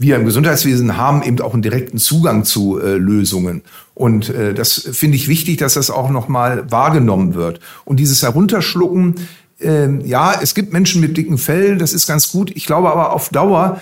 wir 0.00 0.16
im 0.16 0.24
Gesundheitswesen 0.24 0.96
haben 0.96 1.22
eben 1.22 1.40
auch 1.42 1.52
einen 1.52 1.60
direkten 1.60 1.98
Zugang 1.98 2.44
zu 2.44 2.80
äh, 2.80 2.94
Lösungen. 2.94 3.60
Und 3.94 4.30
äh, 4.30 4.54
das 4.54 4.88
finde 4.92 5.16
ich 5.16 5.28
wichtig, 5.28 5.58
dass 5.58 5.74
das 5.74 5.90
auch 5.90 6.08
nochmal 6.08 6.64
wahrgenommen 6.70 7.34
wird. 7.34 7.60
Und 7.84 8.00
dieses 8.00 8.22
Herunterschlucken, 8.22 9.16
äh, 9.60 9.88
ja, 10.06 10.40
es 10.40 10.54
gibt 10.54 10.72
Menschen 10.72 11.02
mit 11.02 11.18
dicken 11.18 11.36
Fell, 11.36 11.76
das 11.76 11.92
ist 11.92 12.06
ganz 12.06 12.32
gut. 12.32 12.50
Ich 12.54 12.64
glaube 12.64 12.90
aber 12.90 13.12
auf 13.12 13.28
Dauer 13.28 13.78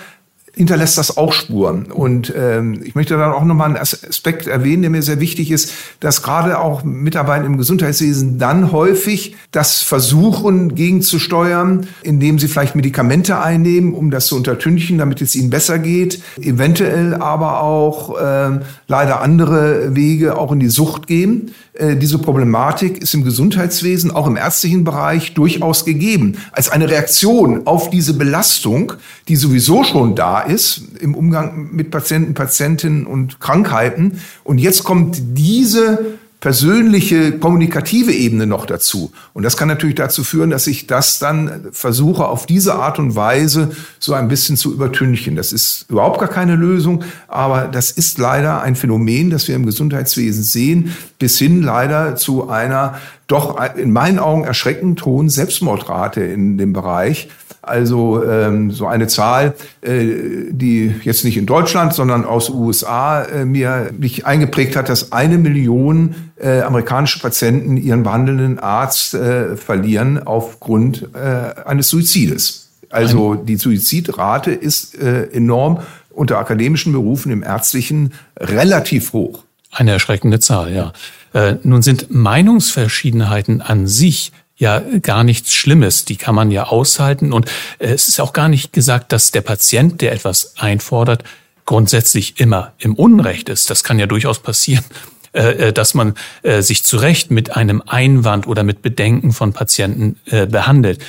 hinterlässt 0.58 0.98
das 0.98 1.16
auch 1.16 1.32
Spuren. 1.32 1.84
Und 1.84 2.34
ähm, 2.36 2.80
ich 2.84 2.96
möchte 2.96 3.16
dann 3.16 3.32
auch 3.32 3.44
nochmal 3.44 3.68
einen 3.68 3.76
Aspekt 3.76 4.48
erwähnen, 4.48 4.82
der 4.82 4.90
mir 4.90 5.02
sehr 5.02 5.20
wichtig 5.20 5.52
ist, 5.52 5.72
dass 6.00 6.24
gerade 6.24 6.58
auch 6.58 6.82
Mitarbeiter 6.82 7.44
im 7.44 7.56
Gesundheitswesen 7.56 8.40
dann 8.40 8.72
häufig 8.72 9.36
das 9.52 9.82
versuchen 9.82 10.74
gegenzusteuern, 10.74 11.86
indem 12.02 12.40
sie 12.40 12.48
vielleicht 12.48 12.74
Medikamente 12.74 13.40
einnehmen, 13.40 13.94
um 13.94 14.10
das 14.10 14.26
zu 14.26 14.34
untertünchen, 14.34 14.98
damit 14.98 15.22
es 15.22 15.36
ihnen 15.36 15.50
besser 15.50 15.78
geht, 15.78 16.20
eventuell 16.40 17.14
aber 17.14 17.62
auch 17.62 18.18
äh, 18.18 18.58
leider 18.88 19.20
andere 19.20 19.94
Wege 19.94 20.36
auch 20.36 20.50
in 20.50 20.58
die 20.58 20.70
Sucht 20.70 21.06
gehen. 21.06 21.52
Äh, 21.78 21.96
diese 21.96 22.18
Problematik 22.18 22.98
ist 22.98 23.14
im 23.14 23.22
Gesundheitswesen, 23.22 24.10
auch 24.10 24.26
im 24.26 24.36
ärztlichen 24.36 24.82
Bereich 24.82 25.34
durchaus 25.34 25.84
gegeben. 25.84 26.36
Als 26.50 26.68
eine 26.68 26.90
Reaktion 26.90 27.66
auf 27.68 27.88
diese 27.90 28.14
Belastung, 28.14 28.94
die 29.28 29.36
sowieso 29.36 29.84
schon 29.84 30.16
da 30.16 30.40
ist 30.40 30.82
im 31.00 31.14
Umgang 31.14 31.68
mit 31.72 31.92
Patienten, 31.92 32.34
Patientinnen 32.34 33.06
und 33.06 33.38
Krankheiten. 33.38 34.20
Und 34.42 34.58
jetzt 34.58 34.82
kommt 34.82 35.18
diese 35.34 36.18
persönliche, 36.40 37.32
kommunikative 37.38 38.12
Ebene 38.12 38.46
noch 38.46 38.64
dazu. 38.64 39.12
Und 39.34 39.42
das 39.42 39.56
kann 39.56 39.66
natürlich 39.66 39.96
dazu 39.96 40.22
führen, 40.22 40.50
dass 40.50 40.68
ich 40.68 40.86
das 40.86 41.18
dann 41.18 41.68
versuche, 41.72 42.26
auf 42.26 42.46
diese 42.46 42.76
Art 42.76 43.00
und 43.00 43.16
Weise 43.16 43.72
so 43.98 44.14
ein 44.14 44.28
bisschen 44.28 44.56
zu 44.56 44.72
übertünchen. 44.72 45.34
Das 45.34 45.52
ist 45.52 45.86
überhaupt 45.88 46.20
gar 46.20 46.28
keine 46.28 46.54
Lösung, 46.54 47.02
aber 47.26 47.66
das 47.66 47.90
ist 47.90 48.18
leider 48.18 48.62
ein 48.62 48.76
Phänomen, 48.76 49.30
das 49.30 49.48
wir 49.48 49.56
im 49.56 49.66
Gesundheitswesen 49.66 50.44
sehen, 50.44 50.96
bis 51.18 51.38
hin 51.38 51.62
leider 51.62 52.14
zu 52.14 52.48
einer 52.48 52.98
doch 53.28 53.60
in 53.76 53.92
meinen 53.92 54.18
Augen 54.18 54.44
erschreckend 54.44 55.04
hohen 55.04 55.28
Selbstmordrate 55.28 56.22
in 56.22 56.58
dem 56.58 56.72
Bereich. 56.72 57.28
Also 57.60 58.24
ähm, 58.24 58.70
so 58.70 58.86
eine 58.86 59.06
Zahl, 59.06 59.54
äh, 59.82 60.06
die 60.50 60.94
jetzt 61.04 61.24
nicht 61.24 61.36
in 61.36 61.44
Deutschland, 61.44 61.92
sondern 61.92 62.24
aus 62.24 62.48
USA 62.48 63.22
äh, 63.22 63.44
mir 63.44 63.90
mich 63.96 64.24
eingeprägt 64.24 64.74
hat, 64.74 64.88
dass 64.88 65.12
eine 65.12 65.36
Million 65.36 66.14
äh, 66.40 66.62
amerikanische 66.62 67.18
Patienten 67.20 67.76
ihren 67.76 68.02
behandelnden 68.02 68.58
Arzt 68.58 69.12
äh, 69.12 69.56
verlieren 69.56 70.26
aufgrund 70.26 71.08
äh, 71.14 71.60
eines 71.66 71.90
Suizides. 71.90 72.70
Also 72.88 73.34
die 73.34 73.56
Suizidrate 73.56 74.50
ist 74.52 74.98
äh, 74.98 75.24
enorm 75.24 75.80
unter 76.10 76.38
akademischen 76.38 76.92
Berufen 76.92 77.30
im 77.30 77.42
ärztlichen 77.42 78.14
relativ 78.38 79.12
hoch. 79.12 79.44
Eine 79.70 79.92
erschreckende 79.92 80.40
Zahl, 80.40 80.72
ja. 80.72 80.92
Äh, 81.32 81.56
nun 81.62 81.82
sind 81.82 82.10
Meinungsverschiedenheiten 82.10 83.60
an 83.60 83.86
sich 83.86 84.32
ja 84.56 84.82
gar 85.02 85.24
nichts 85.24 85.54
Schlimmes. 85.54 86.04
Die 86.04 86.16
kann 86.16 86.34
man 86.34 86.50
ja 86.50 86.64
aushalten. 86.64 87.32
Und 87.32 87.46
äh, 87.78 87.88
es 87.88 88.08
ist 88.08 88.20
auch 88.20 88.32
gar 88.32 88.48
nicht 88.48 88.72
gesagt, 88.72 89.12
dass 89.12 89.30
der 89.30 89.42
Patient, 89.42 90.00
der 90.00 90.12
etwas 90.12 90.54
einfordert, 90.56 91.24
grundsätzlich 91.64 92.40
immer 92.40 92.72
im 92.78 92.94
Unrecht 92.94 93.48
ist. 93.48 93.70
Das 93.70 93.84
kann 93.84 93.98
ja 93.98 94.06
durchaus 94.06 94.38
passieren, 94.38 94.84
äh, 95.32 95.72
dass 95.72 95.92
man 95.94 96.14
sich 96.42 96.82
zu 96.84 96.96
Recht 96.96 97.30
mit 97.30 97.54
einem 97.56 97.82
Einwand 97.86 98.46
oder 98.46 98.62
mit 98.62 98.80
Bedenken 98.80 99.32
von 99.32 99.52
Patienten 99.52 100.16
behandelt. 100.24 101.04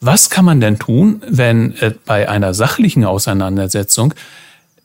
Was 0.00 0.28
kann 0.28 0.44
man 0.44 0.60
denn 0.60 0.78
tun, 0.78 1.22
wenn 1.26 1.74
bei 2.04 2.28
einer 2.28 2.52
sachlichen 2.52 3.06
Auseinandersetzung 3.06 4.12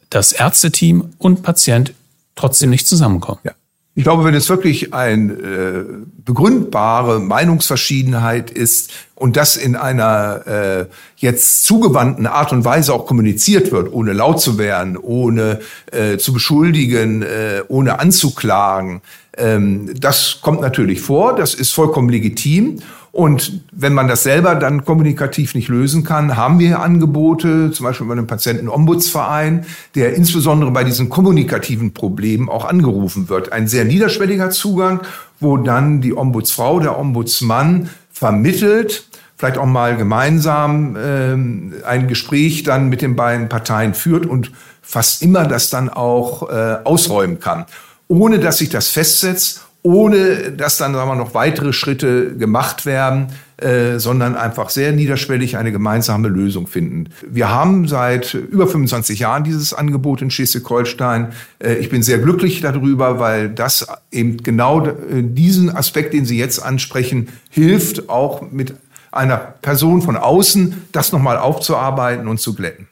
das 0.10 0.32
Ärzteteam 0.32 1.14
und 1.18 1.44
Patient 1.44 1.94
trotzdem 2.36 2.70
nicht 2.70 2.88
zusammenkommen? 2.88 3.42
Ja. 3.44 3.52
Ich 4.00 4.06
glaube, 4.06 4.24
wenn 4.24 4.34
es 4.34 4.48
wirklich 4.48 4.94
eine 4.94 5.34
äh, 5.34 5.86
begründbare 6.24 7.20
Meinungsverschiedenheit 7.20 8.50
ist 8.50 8.92
und 9.14 9.36
das 9.36 9.58
in 9.58 9.76
einer 9.76 10.48
äh, 10.48 10.86
jetzt 11.18 11.66
zugewandten 11.66 12.26
Art 12.26 12.54
und 12.54 12.64
Weise 12.64 12.94
auch 12.94 13.06
kommuniziert 13.06 13.74
wird, 13.74 13.92
ohne 13.92 14.14
laut 14.14 14.40
zu 14.40 14.58
werden, 14.58 14.96
ohne 14.96 15.60
äh, 15.92 16.16
zu 16.18 16.32
beschuldigen, 16.32 17.24
äh, 17.24 17.64
ohne 17.68 18.00
anzuklagen, 18.00 19.02
ähm, 19.40 19.90
das 20.00 20.40
kommt 20.42 20.62
natürlich 20.62 21.02
vor, 21.02 21.36
das 21.36 21.54
ist 21.54 21.74
vollkommen 21.74 22.08
legitim. 22.08 22.80
Und 23.12 23.62
wenn 23.72 23.94
man 23.94 24.08
das 24.08 24.24
selber 24.24 24.56
dann 24.56 24.86
kommunikativ 24.86 25.56
nicht 25.56 25.68
lösen 25.68 26.04
kann, 26.04 26.38
haben 26.38 26.60
wir 26.60 26.80
Angebote, 26.80 27.72
zum 27.72 27.86
Beispiel 27.86 28.06
bei 28.06 28.14
einem 28.14 28.28
Patienten-Ombudsverein, 28.28 29.66
der 29.96 30.14
insbesondere 30.14 30.72
bei 30.72 30.84
diesen 30.84 31.10
kommunikativen 31.10 31.94
Problemen 31.94 32.50
auch 32.50 32.66
angerufen 32.66 33.28
wird. 33.30 33.52
Ein 33.52 33.68
sehr 33.68 33.86
niederschwelliger 33.86 34.52
Zugang, 34.52 35.02
wo 35.40 35.58
dann 35.58 36.02
die 36.02 36.16
Ombudsfrau, 36.16 36.80
der 36.80 37.00
Ombudsmann 37.00 37.90
vermittelt, 38.12 39.08
vielleicht 39.38 39.58
auch 39.58 39.66
mal 39.66 39.96
gemeinsam 39.96 40.98
ähm, 41.02 41.74
ein 41.86 42.08
Gespräch 42.08 42.64
dann 42.64 42.90
mit 42.90 43.02
den 43.02 43.16
beiden 43.16 43.50
Parteien 43.50 43.94
führt 43.94 44.26
und 44.26 44.52
fast 44.82 45.22
immer 45.24 45.46
das 45.46 45.70
dann 45.70 45.90
auch 45.90 46.50
äh, 46.50 46.78
ausräumen 46.84 47.40
kann, 47.40 47.66
ohne 48.08 48.40
dass 48.40 48.58
sich 48.58 48.70
das 48.70 48.90
festsetzt 48.90 49.69
ohne 49.82 50.52
dass 50.52 50.78
dann 50.78 50.94
sagen 50.94 51.10
wir, 51.10 51.16
noch 51.16 51.34
weitere 51.34 51.72
Schritte 51.72 52.36
gemacht 52.36 52.86
werden, 52.86 53.28
äh, 53.58 53.98
sondern 54.00 54.36
einfach 54.36 54.70
sehr 54.70 54.92
niederschwellig 54.92 55.58
eine 55.58 55.72
gemeinsame 55.72 56.28
Lösung 56.28 56.68
finden. 56.68 57.10
Wir 57.28 57.50
haben 57.50 57.88
seit 57.88 58.34
über 58.34 58.68
25 58.68 59.20
Jahren 59.20 59.44
dieses 59.44 59.74
Angebot 59.74 60.22
in 60.22 60.32
Schleswig-Holstein. 60.32 61.30
Äh, 61.60 61.76
ich 61.76 61.90
bin 61.90 62.04
sehr 62.04 62.20
glücklich 62.20 62.62
darüber, 62.62 63.20
weil 63.20 63.50
das 63.50 63.88
eben 64.12 64.38
genau 64.38 64.86
äh, 64.86 64.94
diesen 65.24 65.76
Aspekt, 65.76 66.14
den 66.14 66.26
Sie 66.26 66.38
jetzt 66.38 66.60
ansprechen, 66.60 67.30
hilft, 67.50 68.10
auch 68.10 68.52
mit 68.52 68.74
einer 69.12 69.38
Person 69.38 70.02
von 70.02 70.18
außen 70.18 70.88
das 70.92 71.12
nochmal 71.12 71.38
aufzuarbeiten 71.38 72.28
und 72.28 72.40
zu 72.40 72.54
glätten. 72.54 72.88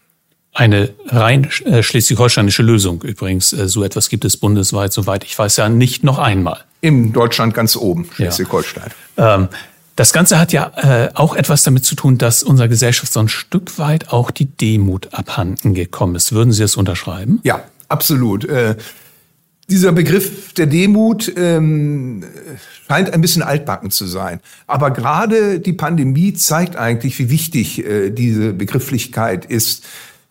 Eine 0.53 0.89
rein 1.05 1.47
äh, 1.65 1.83
schleswig-holsteinische 1.83 2.63
Lösung 2.63 3.03
übrigens. 3.03 3.53
Äh, 3.53 3.67
so 3.67 3.83
etwas 3.83 4.09
gibt 4.09 4.25
es 4.25 4.37
bundesweit, 4.37 4.91
soweit 4.91 5.23
ich 5.23 5.37
weiß, 5.37 5.57
ja 5.57 5.69
nicht 5.69 6.03
noch 6.03 6.17
einmal. 6.17 6.63
In 6.81 7.13
Deutschland 7.13 7.53
ganz 7.53 7.75
oben, 7.75 8.07
Schleswig-Holstein. 8.13 8.91
Ja. 9.17 9.35
Ähm, 9.35 9.47
das 9.95 10.13
Ganze 10.13 10.39
hat 10.39 10.53
ja 10.53 10.71
äh, 10.75 11.09
auch 11.15 11.35
etwas 11.35 11.63
damit 11.63 11.83
zu 11.83 11.95
tun, 11.95 12.19
dass 12.19 12.43
unserer 12.43 12.67
Gesellschaft 12.67 13.11
so 13.11 13.19
ein 13.19 13.29
Stück 13.29 13.79
weit 13.79 14.09
auch 14.09 14.29
die 14.29 14.45
Demut 14.45 15.11
abhanden 15.11 15.73
gekommen 15.73 16.13
ist. 16.15 16.33
Würden 16.33 16.53
Sie 16.53 16.61
das 16.61 16.77
unterschreiben? 16.77 17.39
Ja, 17.43 17.63
absolut. 17.89 18.45
Äh, 18.45 18.75
dieser 19.69 19.91
Begriff 19.91 20.53
der 20.53 20.67
Demut 20.67 21.33
ähm, 21.35 22.23
scheint 22.87 23.11
ein 23.11 23.21
bisschen 23.21 23.41
altbacken 23.41 23.89
zu 23.89 24.05
sein. 24.05 24.39
Aber 24.67 24.91
gerade 24.91 25.59
die 25.59 25.73
Pandemie 25.73 26.33
zeigt 26.33 26.75
eigentlich, 26.75 27.17
wie 27.19 27.29
wichtig 27.29 27.83
äh, 27.83 28.11
diese 28.11 28.53
Begrifflichkeit 28.53 29.45
ist. 29.45 29.83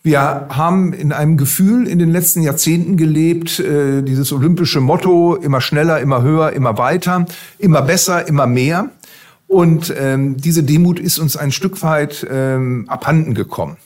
Wir 0.06 0.46
haben 0.50 0.92
in 0.92 1.10
einem 1.10 1.36
Gefühl 1.36 1.88
in 1.88 1.98
den 1.98 2.12
letzten 2.12 2.40
Jahrzehnten 2.40 2.96
gelebt, 2.96 3.58
äh, 3.58 4.02
dieses 4.02 4.32
olympische 4.32 4.80
Motto, 4.80 5.34
immer 5.34 5.60
schneller, 5.60 5.98
immer 5.98 6.22
höher, 6.22 6.52
immer 6.52 6.78
weiter, 6.78 7.26
immer 7.58 7.82
besser, 7.82 8.28
immer 8.28 8.46
mehr. 8.46 8.90
Und 9.48 9.92
ähm, 9.98 10.36
diese 10.36 10.62
Demut 10.62 11.00
ist 11.00 11.18
uns 11.18 11.36
ein 11.36 11.50
Stück 11.50 11.82
weit 11.82 12.24
ähm, 12.30 12.84
abhanden 12.88 13.34
gekommen. 13.34 13.78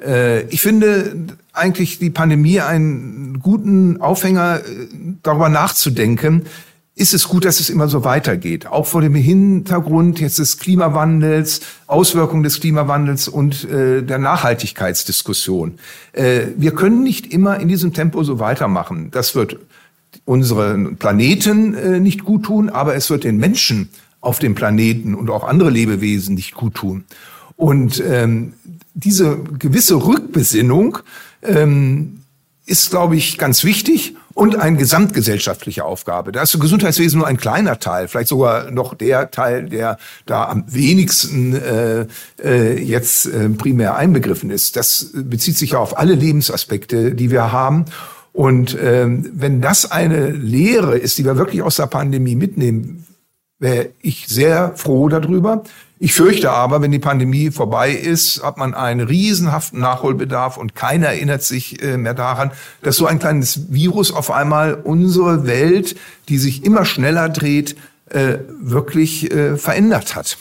Äh, 0.00 0.42
ich 0.42 0.60
finde 0.60 1.16
eigentlich 1.52 1.98
die 1.98 2.10
Pandemie 2.10 2.60
einen 2.60 3.40
guten 3.40 4.00
Aufhänger, 4.00 4.60
äh, 4.60 4.86
darüber 5.24 5.48
nachzudenken, 5.48 6.42
ist 6.96 7.12
es 7.12 7.26
gut, 7.28 7.44
dass 7.44 7.58
es 7.58 7.70
immer 7.70 7.88
so 7.88 8.04
weitergeht. 8.04 8.66
Auch 8.66 8.86
vor 8.86 9.00
dem 9.00 9.14
Hintergrund 9.14 10.20
jetzt 10.20 10.38
des 10.38 10.58
Klimawandels, 10.58 11.60
Auswirkungen 11.88 12.44
des 12.44 12.60
Klimawandels 12.60 13.26
und 13.26 13.64
äh, 13.64 14.02
der 14.02 14.18
Nachhaltigkeitsdiskussion. 14.18 15.78
Äh, 16.12 16.46
wir 16.56 16.72
können 16.72 17.02
nicht 17.02 17.32
immer 17.32 17.58
in 17.58 17.66
diesem 17.66 17.92
Tempo 17.92 18.22
so 18.22 18.38
weitermachen. 18.38 19.10
Das 19.10 19.34
wird 19.34 19.58
unseren 20.24 20.96
Planeten 20.96 21.74
äh, 21.74 21.98
nicht 21.98 22.24
gut 22.24 22.44
tun, 22.44 22.70
aber 22.70 22.94
es 22.94 23.10
wird 23.10 23.24
den 23.24 23.38
Menschen 23.38 23.88
auf 24.20 24.38
dem 24.38 24.54
Planeten 24.54 25.16
und 25.16 25.30
auch 25.30 25.42
andere 25.42 25.70
Lebewesen 25.70 26.36
nicht 26.36 26.54
gut 26.54 26.74
tun. 26.74 27.04
Und 27.56 28.02
ähm, 28.06 28.54
diese 28.94 29.36
gewisse 29.58 29.96
Rückbesinnung 29.96 30.98
ähm, 31.42 32.20
ist, 32.66 32.90
glaube 32.90 33.16
ich, 33.16 33.36
ganz 33.36 33.64
wichtig 33.64 34.14
und 34.34 34.56
eine 34.56 34.76
gesamtgesellschaftliche 34.76 35.84
Aufgabe. 35.84 36.32
Da 36.32 36.42
ist 36.42 36.54
das 36.54 36.60
Gesundheitswesen 36.60 37.18
nur 37.18 37.28
ein 37.28 37.36
kleiner 37.36 37.78
Teil, 37.78 38.08
vielleicht 38.08 38.28
sogar 38.28 38.70
noch 38.70 38.94
der 38.94 39.30
Teil, 39.30 39.68
der 39.68 39.96
da 40.26 40.48
am 40.48 40.64
wenigsten 40.66 41.54
äh, 41.54 42.06
äh, 42.42 42.82
jetzt 42.82 43.26
äh, 43.26 43.48
primär 43.50 43.96
einbegriffen 43.96 44.50
ist. 44.50 44.76
Das 44.76 45.10
bezieht 45.14 45.56
sich 45.56 45.70
ja 45.70 45.78
auf 45.78 45.96
alle 45.96 46.14
Lebensaspekte, 46.14 47.14
die 47.14 47.30
wir 47.30 47.52
haben. 47.52 47.84
Und 48.32 48.76
ähm, 48.82 49.30
wenn 49.32 49.60
das 49.60 49.92
eine 49.92 50.30
Lehre 50.30 50.98
ist, 50.98 51.16
die 51.18 51.24
wir 51.24 51.36
wirklich 51.36 51.62
aus 51.62 51.76
der 51.76 51.86
Pandemie 51.86 52.34
mitnehmen, 52.34 53.06
wäre 53.60 53.90
ich 54.02 54.26
sehr 54.26 54.72
froh 54.74 55.08
darüber. 55.08 55.62
Ich 56.04 56.12
fürchte 56.12 56.50
aber, 56.50 56.82
wenn 56.82 56.90
die 56.90 56.98
Pandemie 56.98 57.50
vorbei 57.50 57.90
ist, 57.90 58.42
hat 58.42 58.58
man 58.58 58.74
einen 58.74 59.00
riesenhaften 59.00 59.80
Nachholbedarf 59.80 60.58
und 60.58 60.74
keiner 60.74 61.06
erinnert 61.06 61.42
sich 61.42 61.82
äh, 61.82 61.96
mehr 61.96 62.12
daran, 62.12 62.50
dass 62.82 62.96
so 62.96 63.06
ein 63.06 63.18
kleines 63.18 63.72
Virus 63.72 64.12
auf 64.12 64.30
einmal 64.30 64.74
unsere 64.74 65.46
Welt, 65.46 65.96
die 66.28 66.36
sich 66.36 66.62
immer 66.62 66.84
schneller 66.84 67.30
dreht, 67.30 67.76
äh, 68.10 68.36
wirklich 68.60 69.32
äh, 69.32 69.56
verändert 69.56 70.14
hat. 70.14 70.36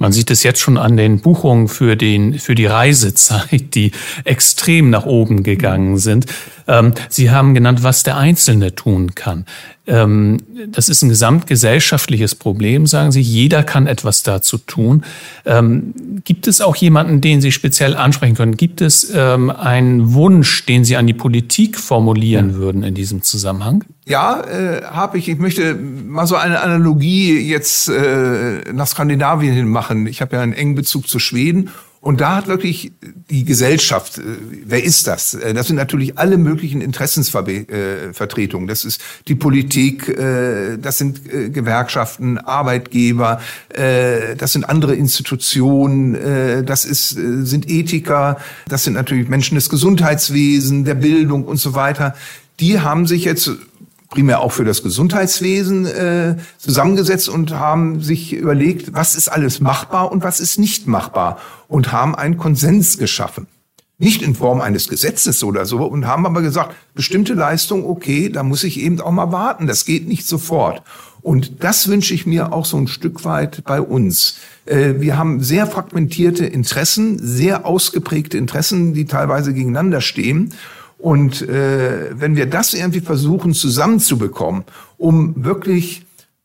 Man 0.00 0.12
sieht 0.12 0.30
es 0.30 0.44
jetzt 0.44 0.60
schon 0.60 0.78
an 0.78 0.96
den 0.96 1.18
Buchungen 1.18 1.66
für, 1.66 1.96
den, 1.96 2.38
für 2.38 2.54
die 2.54 2.66
Reisezeit, 2.66 3.74
die 3.74 3.90
extrem 4.22 4.90
nach 4.90 5.06
oben 5.06 5.42
gegangen 5.42 5.98
sind. 5.98 6.26
Ähm, 6.68 6.92
Sie 7.08 7.32
haben 7.32 7.52
genannt, 7.52 7.82
was 7.82 8.04
der 8.04 8.16
Einzelne 8.16 8.76
tun 8.76 9.16
kann. 9.16 9.44
Ähm, 9.88 10.36
das 10.68 10.88
ist 10.88 11.02
ein 11.02 11.08
gesamtgesellschaftliches 11.08 12.36
Problem, 12.36 12.86
sagen 12.86 13.10
Sie. 13.10 13.22
Jeder 13.22 13.64
kann 13.64 13.88
etwas 13.88 14.22
dazu 14.22 14.58
tun. 14.58 15.02
Ähm, 15.44 15.94
gibt 16.22 16.46
es 16.46 16.60
auch 16.60 16.76
jemanden, 16.76 17.20
den 17.20 17.40
Sie 17.40 17.50
speziell 17.50 17.96
ansprechen 17.96 18.36
können? 18.36 18.56
Gibt 18.56 18.80
es 18.80 19.10
ähm, 19.12 19.50
einen 19.50 20.14
Wunsch, 20.14 20.64
den 20.66 20.84
Sie 20.84 20.96
an 20.96 21.08
die 21.08 21.14
Politik 21.14 21.76
formulieren 21.76 22.54
würden 22.54 22.84
in 22.84 22.94
diesem 22.94 23.22
Zusammenhang? 23.22 23.82
Ja, 24.08 24.40
äh, 24.40 24.84
habe 24.84 25.18
ich. 25.18 25.28
Ich 25.28 25.38
möchte 25.38 25.74
mal 25.74 26.26
so 26.26 26.36
eine 26.36 26.60
Analogie 26.60 27.38
jetzt 27.40 27.88
äh, 27.88 28.72
nach 28.72 28.86
Skandinavien 28.86 29.68
machen. 29.68 30.06
Ich 30.06 30.22
habe 30.22 30.36
ja 30.36 30.42
einen 30.42 30.54
engen 30.54 30.74
Bezug 30.74 31.08
zu 31.08 31.18
Schweden 31.18 31.70
und 32.00 32.20
da 32.20 32.36
hat 32.36 32.46
wirklich 32.46 32.92
die 33.02 33.44
Gesellschaft, 33.44 34.18
äh, 34.18 34.22
wer 34.64 34.82
ist 34.84 35.08
das? 35.08 35.34
Äh, 35.34 35.52
das 35.52 35.66
sind 35.66 35.76
natürlich 35.76 36.16
alle 36.16 36.38
möglichen 36.38 36.80
Interessensvertretungen. 36.80 38.68
Das 38.68 38.84
ist 38.84 39.00
die 39.26 39.34
Politik, 39.34 40.08
äh, 40.08 40.78
das 40.78 40.98
sind 40.98 41.20
Gewerkschaften, 41.52 42.38
Arbeitgeber, 42.38 43.40
das 43.68 44.52
sind 44.52 44.64
andere 44.64 44.94
Institutionen, 44.94 46.64
das 46.64 46.84
ist, 46.84 47.10
sind 47.10 47.68
Ethiker, 47.68 48.38
das 48.68 48.84
sind 48.84 48.94
natürlich 48.94 49.28
Menschen 49.28 49.54
des 49.56 49.68
Gesundheitswesens, 49.68 50.84
der 50.84 50.94
Bildung 50.94 51.44
und 51.44 51.58
so 51.58 51.74
weiter. 51.74 52.14
Die 52.60 52.80
haben 52.80 53.06
sich 53.06 53.24
jetzt 53.24 53.50
primär 54.08 54.40
auch 54.40 54.52
für 54.52 54.64
das 54.64 54.82
Gesundheitswesen 54.82 55.86
äh, 55.86 56.36
zusammengesetzt 56.56 57.28
und 57.28 57.52
haben 57.52 58.00
sich 58.00 58.32
überlegt, 58.32 58.94
was 58.94 59.14
ist 59.14 59.28
alles 59.28 59.60
machbar 59.60 60.10
und 60.10 60.22
was 60.22 60.40
ist 60.40 60.58
nicht 60.58 60.86
machbar 60.86 61.38
und 61.68 61.92
haben 61.92 62.14
einen 62.14 62.38
Konsens 62.38 62.98
geschaffen. 62.98 63.46
Nicht 64.00 64.22
in 64.22 64.36
Form 64.36 64.60
eines 64.60 64.88
Gesetzes 64.88 65.42
oder 65.42 65.66
so 65.66 65.84
und 65.84 66.06
haben 66.06 66.24
aber 66.24 66.40
gesagt, 66.40 66.74
bestimmte 66.94 67.34
Leistung, 67.34 67.84
okay, 67.84 68.28
da 68.28 68.44
muss 68.44 68.62
ich 68.62 68.80
eben 68.80 69.00
auch 69.00 69.10
mal 69.10 69.32
warten, 69.32 69.66
das 69.66 69.84
geht 69.84 70.06
nicht 70.06 70.26
sofort. 70.26 70.82
Und 71.20 71.64
das 71.64 71.88
wünsche 71.88 72.14
ich 72.14 72.24
mir 72.24 72.52
auch 72.52 72.64
so 72.64 72.76
ein 72.76 72.86
Stück 72.86 73.24
weit 73.24 73.64
bei 73.64 73.80
uns. 73.80 74.38
Äh, 74.66 74.94
wir 74.98 75.18
haben 75.18 75.42
sehr 75.42 75.66
fragmentierte 75.66 76.46
Interessen, 76.46 77.18
sehr 77.18 77.66
ausgeprägte 77.66 78.38
Interessen, 78.38 78.94
die 78.94 79.04
teilweise 79.04 79.52
gegeneinander 79.52 80.00
stehen. 80.00 80.54
Und 80.98 81.42
äh, 81.42 82.18
wenn 82.18 82.36
wir 82.36 82.46
das 82.46 82.74
irgendwie 82.74 83.00
versuchen 83.00 83.54
zusammenzubekommen, 83.54 84.64
um 84.96 85.44
wirklich 85.44 86.04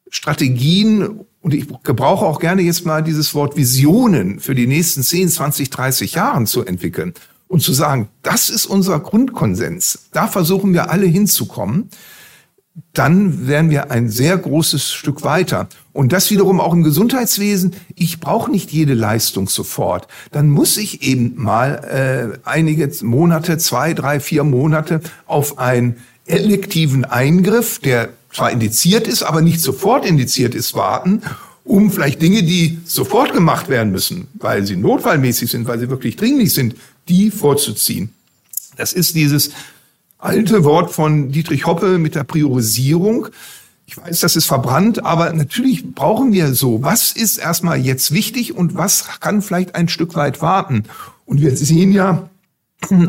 Strategien, 0.09 1.21
und 1.41 1.53
ich 1.53 1.67
gebrauche 1.83 2.25
auch 2.25 2.39
gerne 2.39 2.61
jetzt 2.61 2.85
mal 2.85 3.03
dieses 3.03 3.33
Wort 3.33 3.57
Visionen 3.57 4.39
für 4.39 4.53
die 4.53 4.67
nächsten 4.67 5.01
10, 5.01 5.29
20, 5.29 5.69
30 5.71 6.13
Jahren 6.13 6.45
zu 6.45 6.63
entwickeln 6.63 7.13
und 7.47 7.61
zu 7.61 7.73
sagen, 7.73 8.09
das 8.21 8.49
ist 8.49 8.67
unser 8.67 8.99
Grundkonsens, 8.99 10.09
da 10.11 10.27
versuchen 10.27 10.73
wir 10.73 10.91
alle 10.91 11.07
hinzukommen, 11.07 11.89
dann 12.93 13.47
wären 13.47 13.69
wir 13.69 13.91
ein 13.91 14.09
sehr 14.09 14.37
großes 14.37 14.91
Stück 14.91 15.23
weiter. 15.23 15.67
Und 15.91 16.11
das 16.11 16.31
wiederum 16.31 16.59
auch 16.59 16.73
im 16.73 16.83
Gesundheitswesen. 16.83 17.75
Ich 17.95 18.19
brauche 18.19 18.49
nicht 18.49 18.71
jede 18.71 18.95
Leistung 18.95 19.47
sofort. 19.47 20.07
Dann 20.31 20.49
muss 20.49 20.77
ich 20.77 21.03
eben 21.03 21.33
mal 21.35 22.33
äh, 22.35 22.39
einige 22.47 22.89
Monate, 23.03 23.59
zwei, 23.59 23.93
drei, 23.93 24.19
vier 24.19 24.43
Monate 24.43 25.01
auf 25.27 25.59
einen 25.59 25.97
elektiven 26.25 27.05
Eingriff, 27.05 27.79
der 27.79 28.09
zwar 28.31 28.49
indiziert 28.49 29.07
ist, 29.07 29.21
aber 29.21 29.41
nicht 29.41 29.61
sofort 29.61 30.05
indiziert 30.05 30.55
ist, 30.55 30.73
warten, 30.73 31.21
um 31.63 31.91
vielleicht 31.91 32.21
Dinge, 32.21 32.41
die 32.43 32.79
sofort 32.85 33.33
gemacht 33.33 33.69
werden 33.69 33.91
müssen, 33.91 34.27
weil 34.33 34.65
sie 34.65 34.75
notfallmäßig 34.75 35.51
sind, 35.51 35.67
weil 35.67 35.79
sie 35.79 35.89
wirklich 35.89 36.15
dringlich 36.15 36.53
sind, 36.53 36.75
die 37.07 37.29
vorzuziehen. 37.29 38.09
Das 38.75 38.93
ist 38.93 39.15
dieses 39.15 39.51
alte 40.23 40.63
Wort 40.63 40.91
von 40.91 41.31
Dietrich 41.31 41.65
Hoppe 41.65 41.97
mit 41.97 42.15
der 42.15 42.23
Priorisierung. 42.23 43.27
Ich 43.85 43.97
weiß, 43.97 44.21
das 44.21 44.35
ist 44.35 44.45
verbrannt, 44.45 45.05
aber 45.05 45.33
natürlich 45.33 45.93
brauchen 45.93 46.31
wir 46.31 46.53
so. 46.53 46.81
Was 46.81 47.11
ist 47.11 47.37
erstmal 47.37 47.79
jetzt 47.79 48.11
wichtig 48.13 48.55
und 48.55 48.75
was 48.75 49.19
kann 49.19 49.41
vielleicht 49.41 49.75
ein 49.75 49.89
Stück 49.89 50.15
weit 50.15 50.41
warten? 50.41 50.83
Und 51.25 51.41
wir 51.41 51.55
sehen 51.55 51.91
ja 51.91 52.29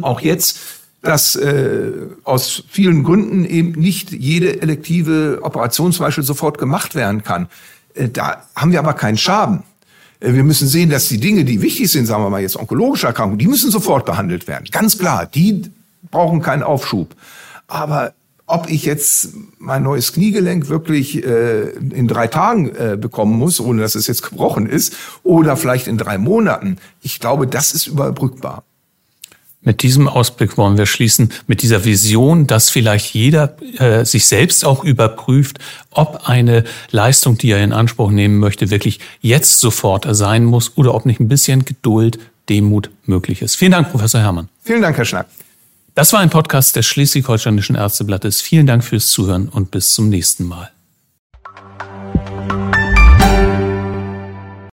auch 0.02 0.20
jetzt, 0.20 0.58
dass 1.02 1.36
äh, 1.36 1.92
aus 2.24 2.64
vielen 2.68 3.04
Gründen 3.04 3.44
eben 3.44 3.72
nicht 3.72 4.10
jede 4.10 4.62
elektive 4.62 5.40
Operation 5.42 5.92
zum 5.92 6.06
Beispiel 6.06 6.24
sofort 6.24 6.58
gemacht 6.58 6.94
werden 6.94 7.22
kann. 7.22 7.48
Äh, 7.94 8.08
da 8.08 8.42
haben 8.56 8.72
wir 8.72 8.78
aber 8.78 8.94
keinen 8.94 9.18
Schaden. 9.18 9.62
Äh, 10.20 10.32
wir 10.32 10.44
müssen 10.44 10.66
sehen, 10.66 10.90
dass 10.90 11.08
die 11.08 11.20
Dinge, 11.20 11.44
die 11.44 11.60
wichtig 11.62 11.90
sind, 11.90 12.06
sagen 12.06 12.22
wir 12.22 12.30
mal 12.30 12.40
jetzt 12.40 12.56
onkologische 12.56 13.06
Erkrankungen, 13.06 13.38
die 13.38 13.48
müssen 13.48 13.70
sofort 13.70 14.06
behandelt 14.06 14.48
werden. 14.48 14.64
Ganz 14.70 14.98
klar, 14.98 15.26
die 15.26 15.70
brauchen 16.10 16.42
keinen 16.42 16.62
Aufschub. 16.62 17.14
Aber 17.66 18.14
ob 18.46 18.68
ich 18.68 18.84
jetzt 18.84 19.30
mein 19.58 19.82
neues 19.82 20.12
Kniegelenk 20.12 20.68
wirklich 20.68 21.24
äh, 21.24 21.70
in 21.70 22.08
drei 22.08 22.26
Tagen 22.26 22.74
äh, 22.74 22.96
bekommen 23.00 23.38
muss, 23.38 23.58
ohne 23.58 23.80
dass 23.80 23.94
es 23.94 24.06
jetzt 24.06 24.22
gebrochen 24.22 24.66
ist, 24.66 24.94
oder 25.22 25.56
vielleicht 25.56 25.86
in 25.86 25.96
drei 25.96 26.18
Monaten, 26.18 26.76
ich 27.00 27.20
glaube, 27.20 27.46
das 27.46 27.72
ist 27.72 27.86
überbrückbar. 27.86 28.64
Mit 29.62 29.82
diesem 29.82 30.08
Ausblick 30.08 30.58
wollen 30.58 30.76
wir 30.76 30.84
schließen, 30.84 31.32
mit 31.46 31.62
dieser 31.62 31.86
Vision, 31.86 32.46
dass 32.46 32.68
vielleicht 32.68 33.14
jeder 33.14 33.56
äh, 33.78 34.04
sich 34.04 34.26
selbst 34.26 34.62
auch 34.62 34.84
überprüft, 34.84 35.58
ob 35.90 36.28
eine 36.28 36.64
Leistung, 36.90 37.38
die 37.38 37.50
er 37.50 37.64
in 37.64 37.72
Anspruch 37.72 38.10
nehmen 38.10 38.38
möchte, 38.38 38.68
wirklich 38.68 39.00
jetzt 39.22 39.60
sofort 39.60 40.06
sein 40.10 40.44
muss 40.44 40.76
oder 40.76 40.94
ob 40.94 41.06
nicht 41.06 41.18
ein 41.18 41.28
bisschen 41.28 41.64
Geduld, 41.64 42.18
Demut 42.50 42.90
möglich 43.06 43.40
ist. 43.40 43.56
Vielen 43.56 43.72
Dank, 43.72 43.90
Professor 43.90 44.20
Herrmann. 44.20 44.50
Vielen 44.62 44.82
Dank, 44.82 44.98
Herr 44.98 45.06
Schnack. 45.06 45.28
Das 45.94 46.12
war 46.12 46.18
ein 46.18 46.30
Podcast 46.30 46.74
des 46.74 46.86
Schleswig-Holsteinischen 46.86 47.76
Ärzteblattes. 47.76 48.40
Vielen 48.40 48.66
Dank 48.66 48.82
fürs 48.82 49.10
Zuhören 49.10 49.48
und 49.48 49.70
bis 49.70 49.92
zum 49.92 50.08
nächsten 50.08 50.44
Mal. 50.44 50.73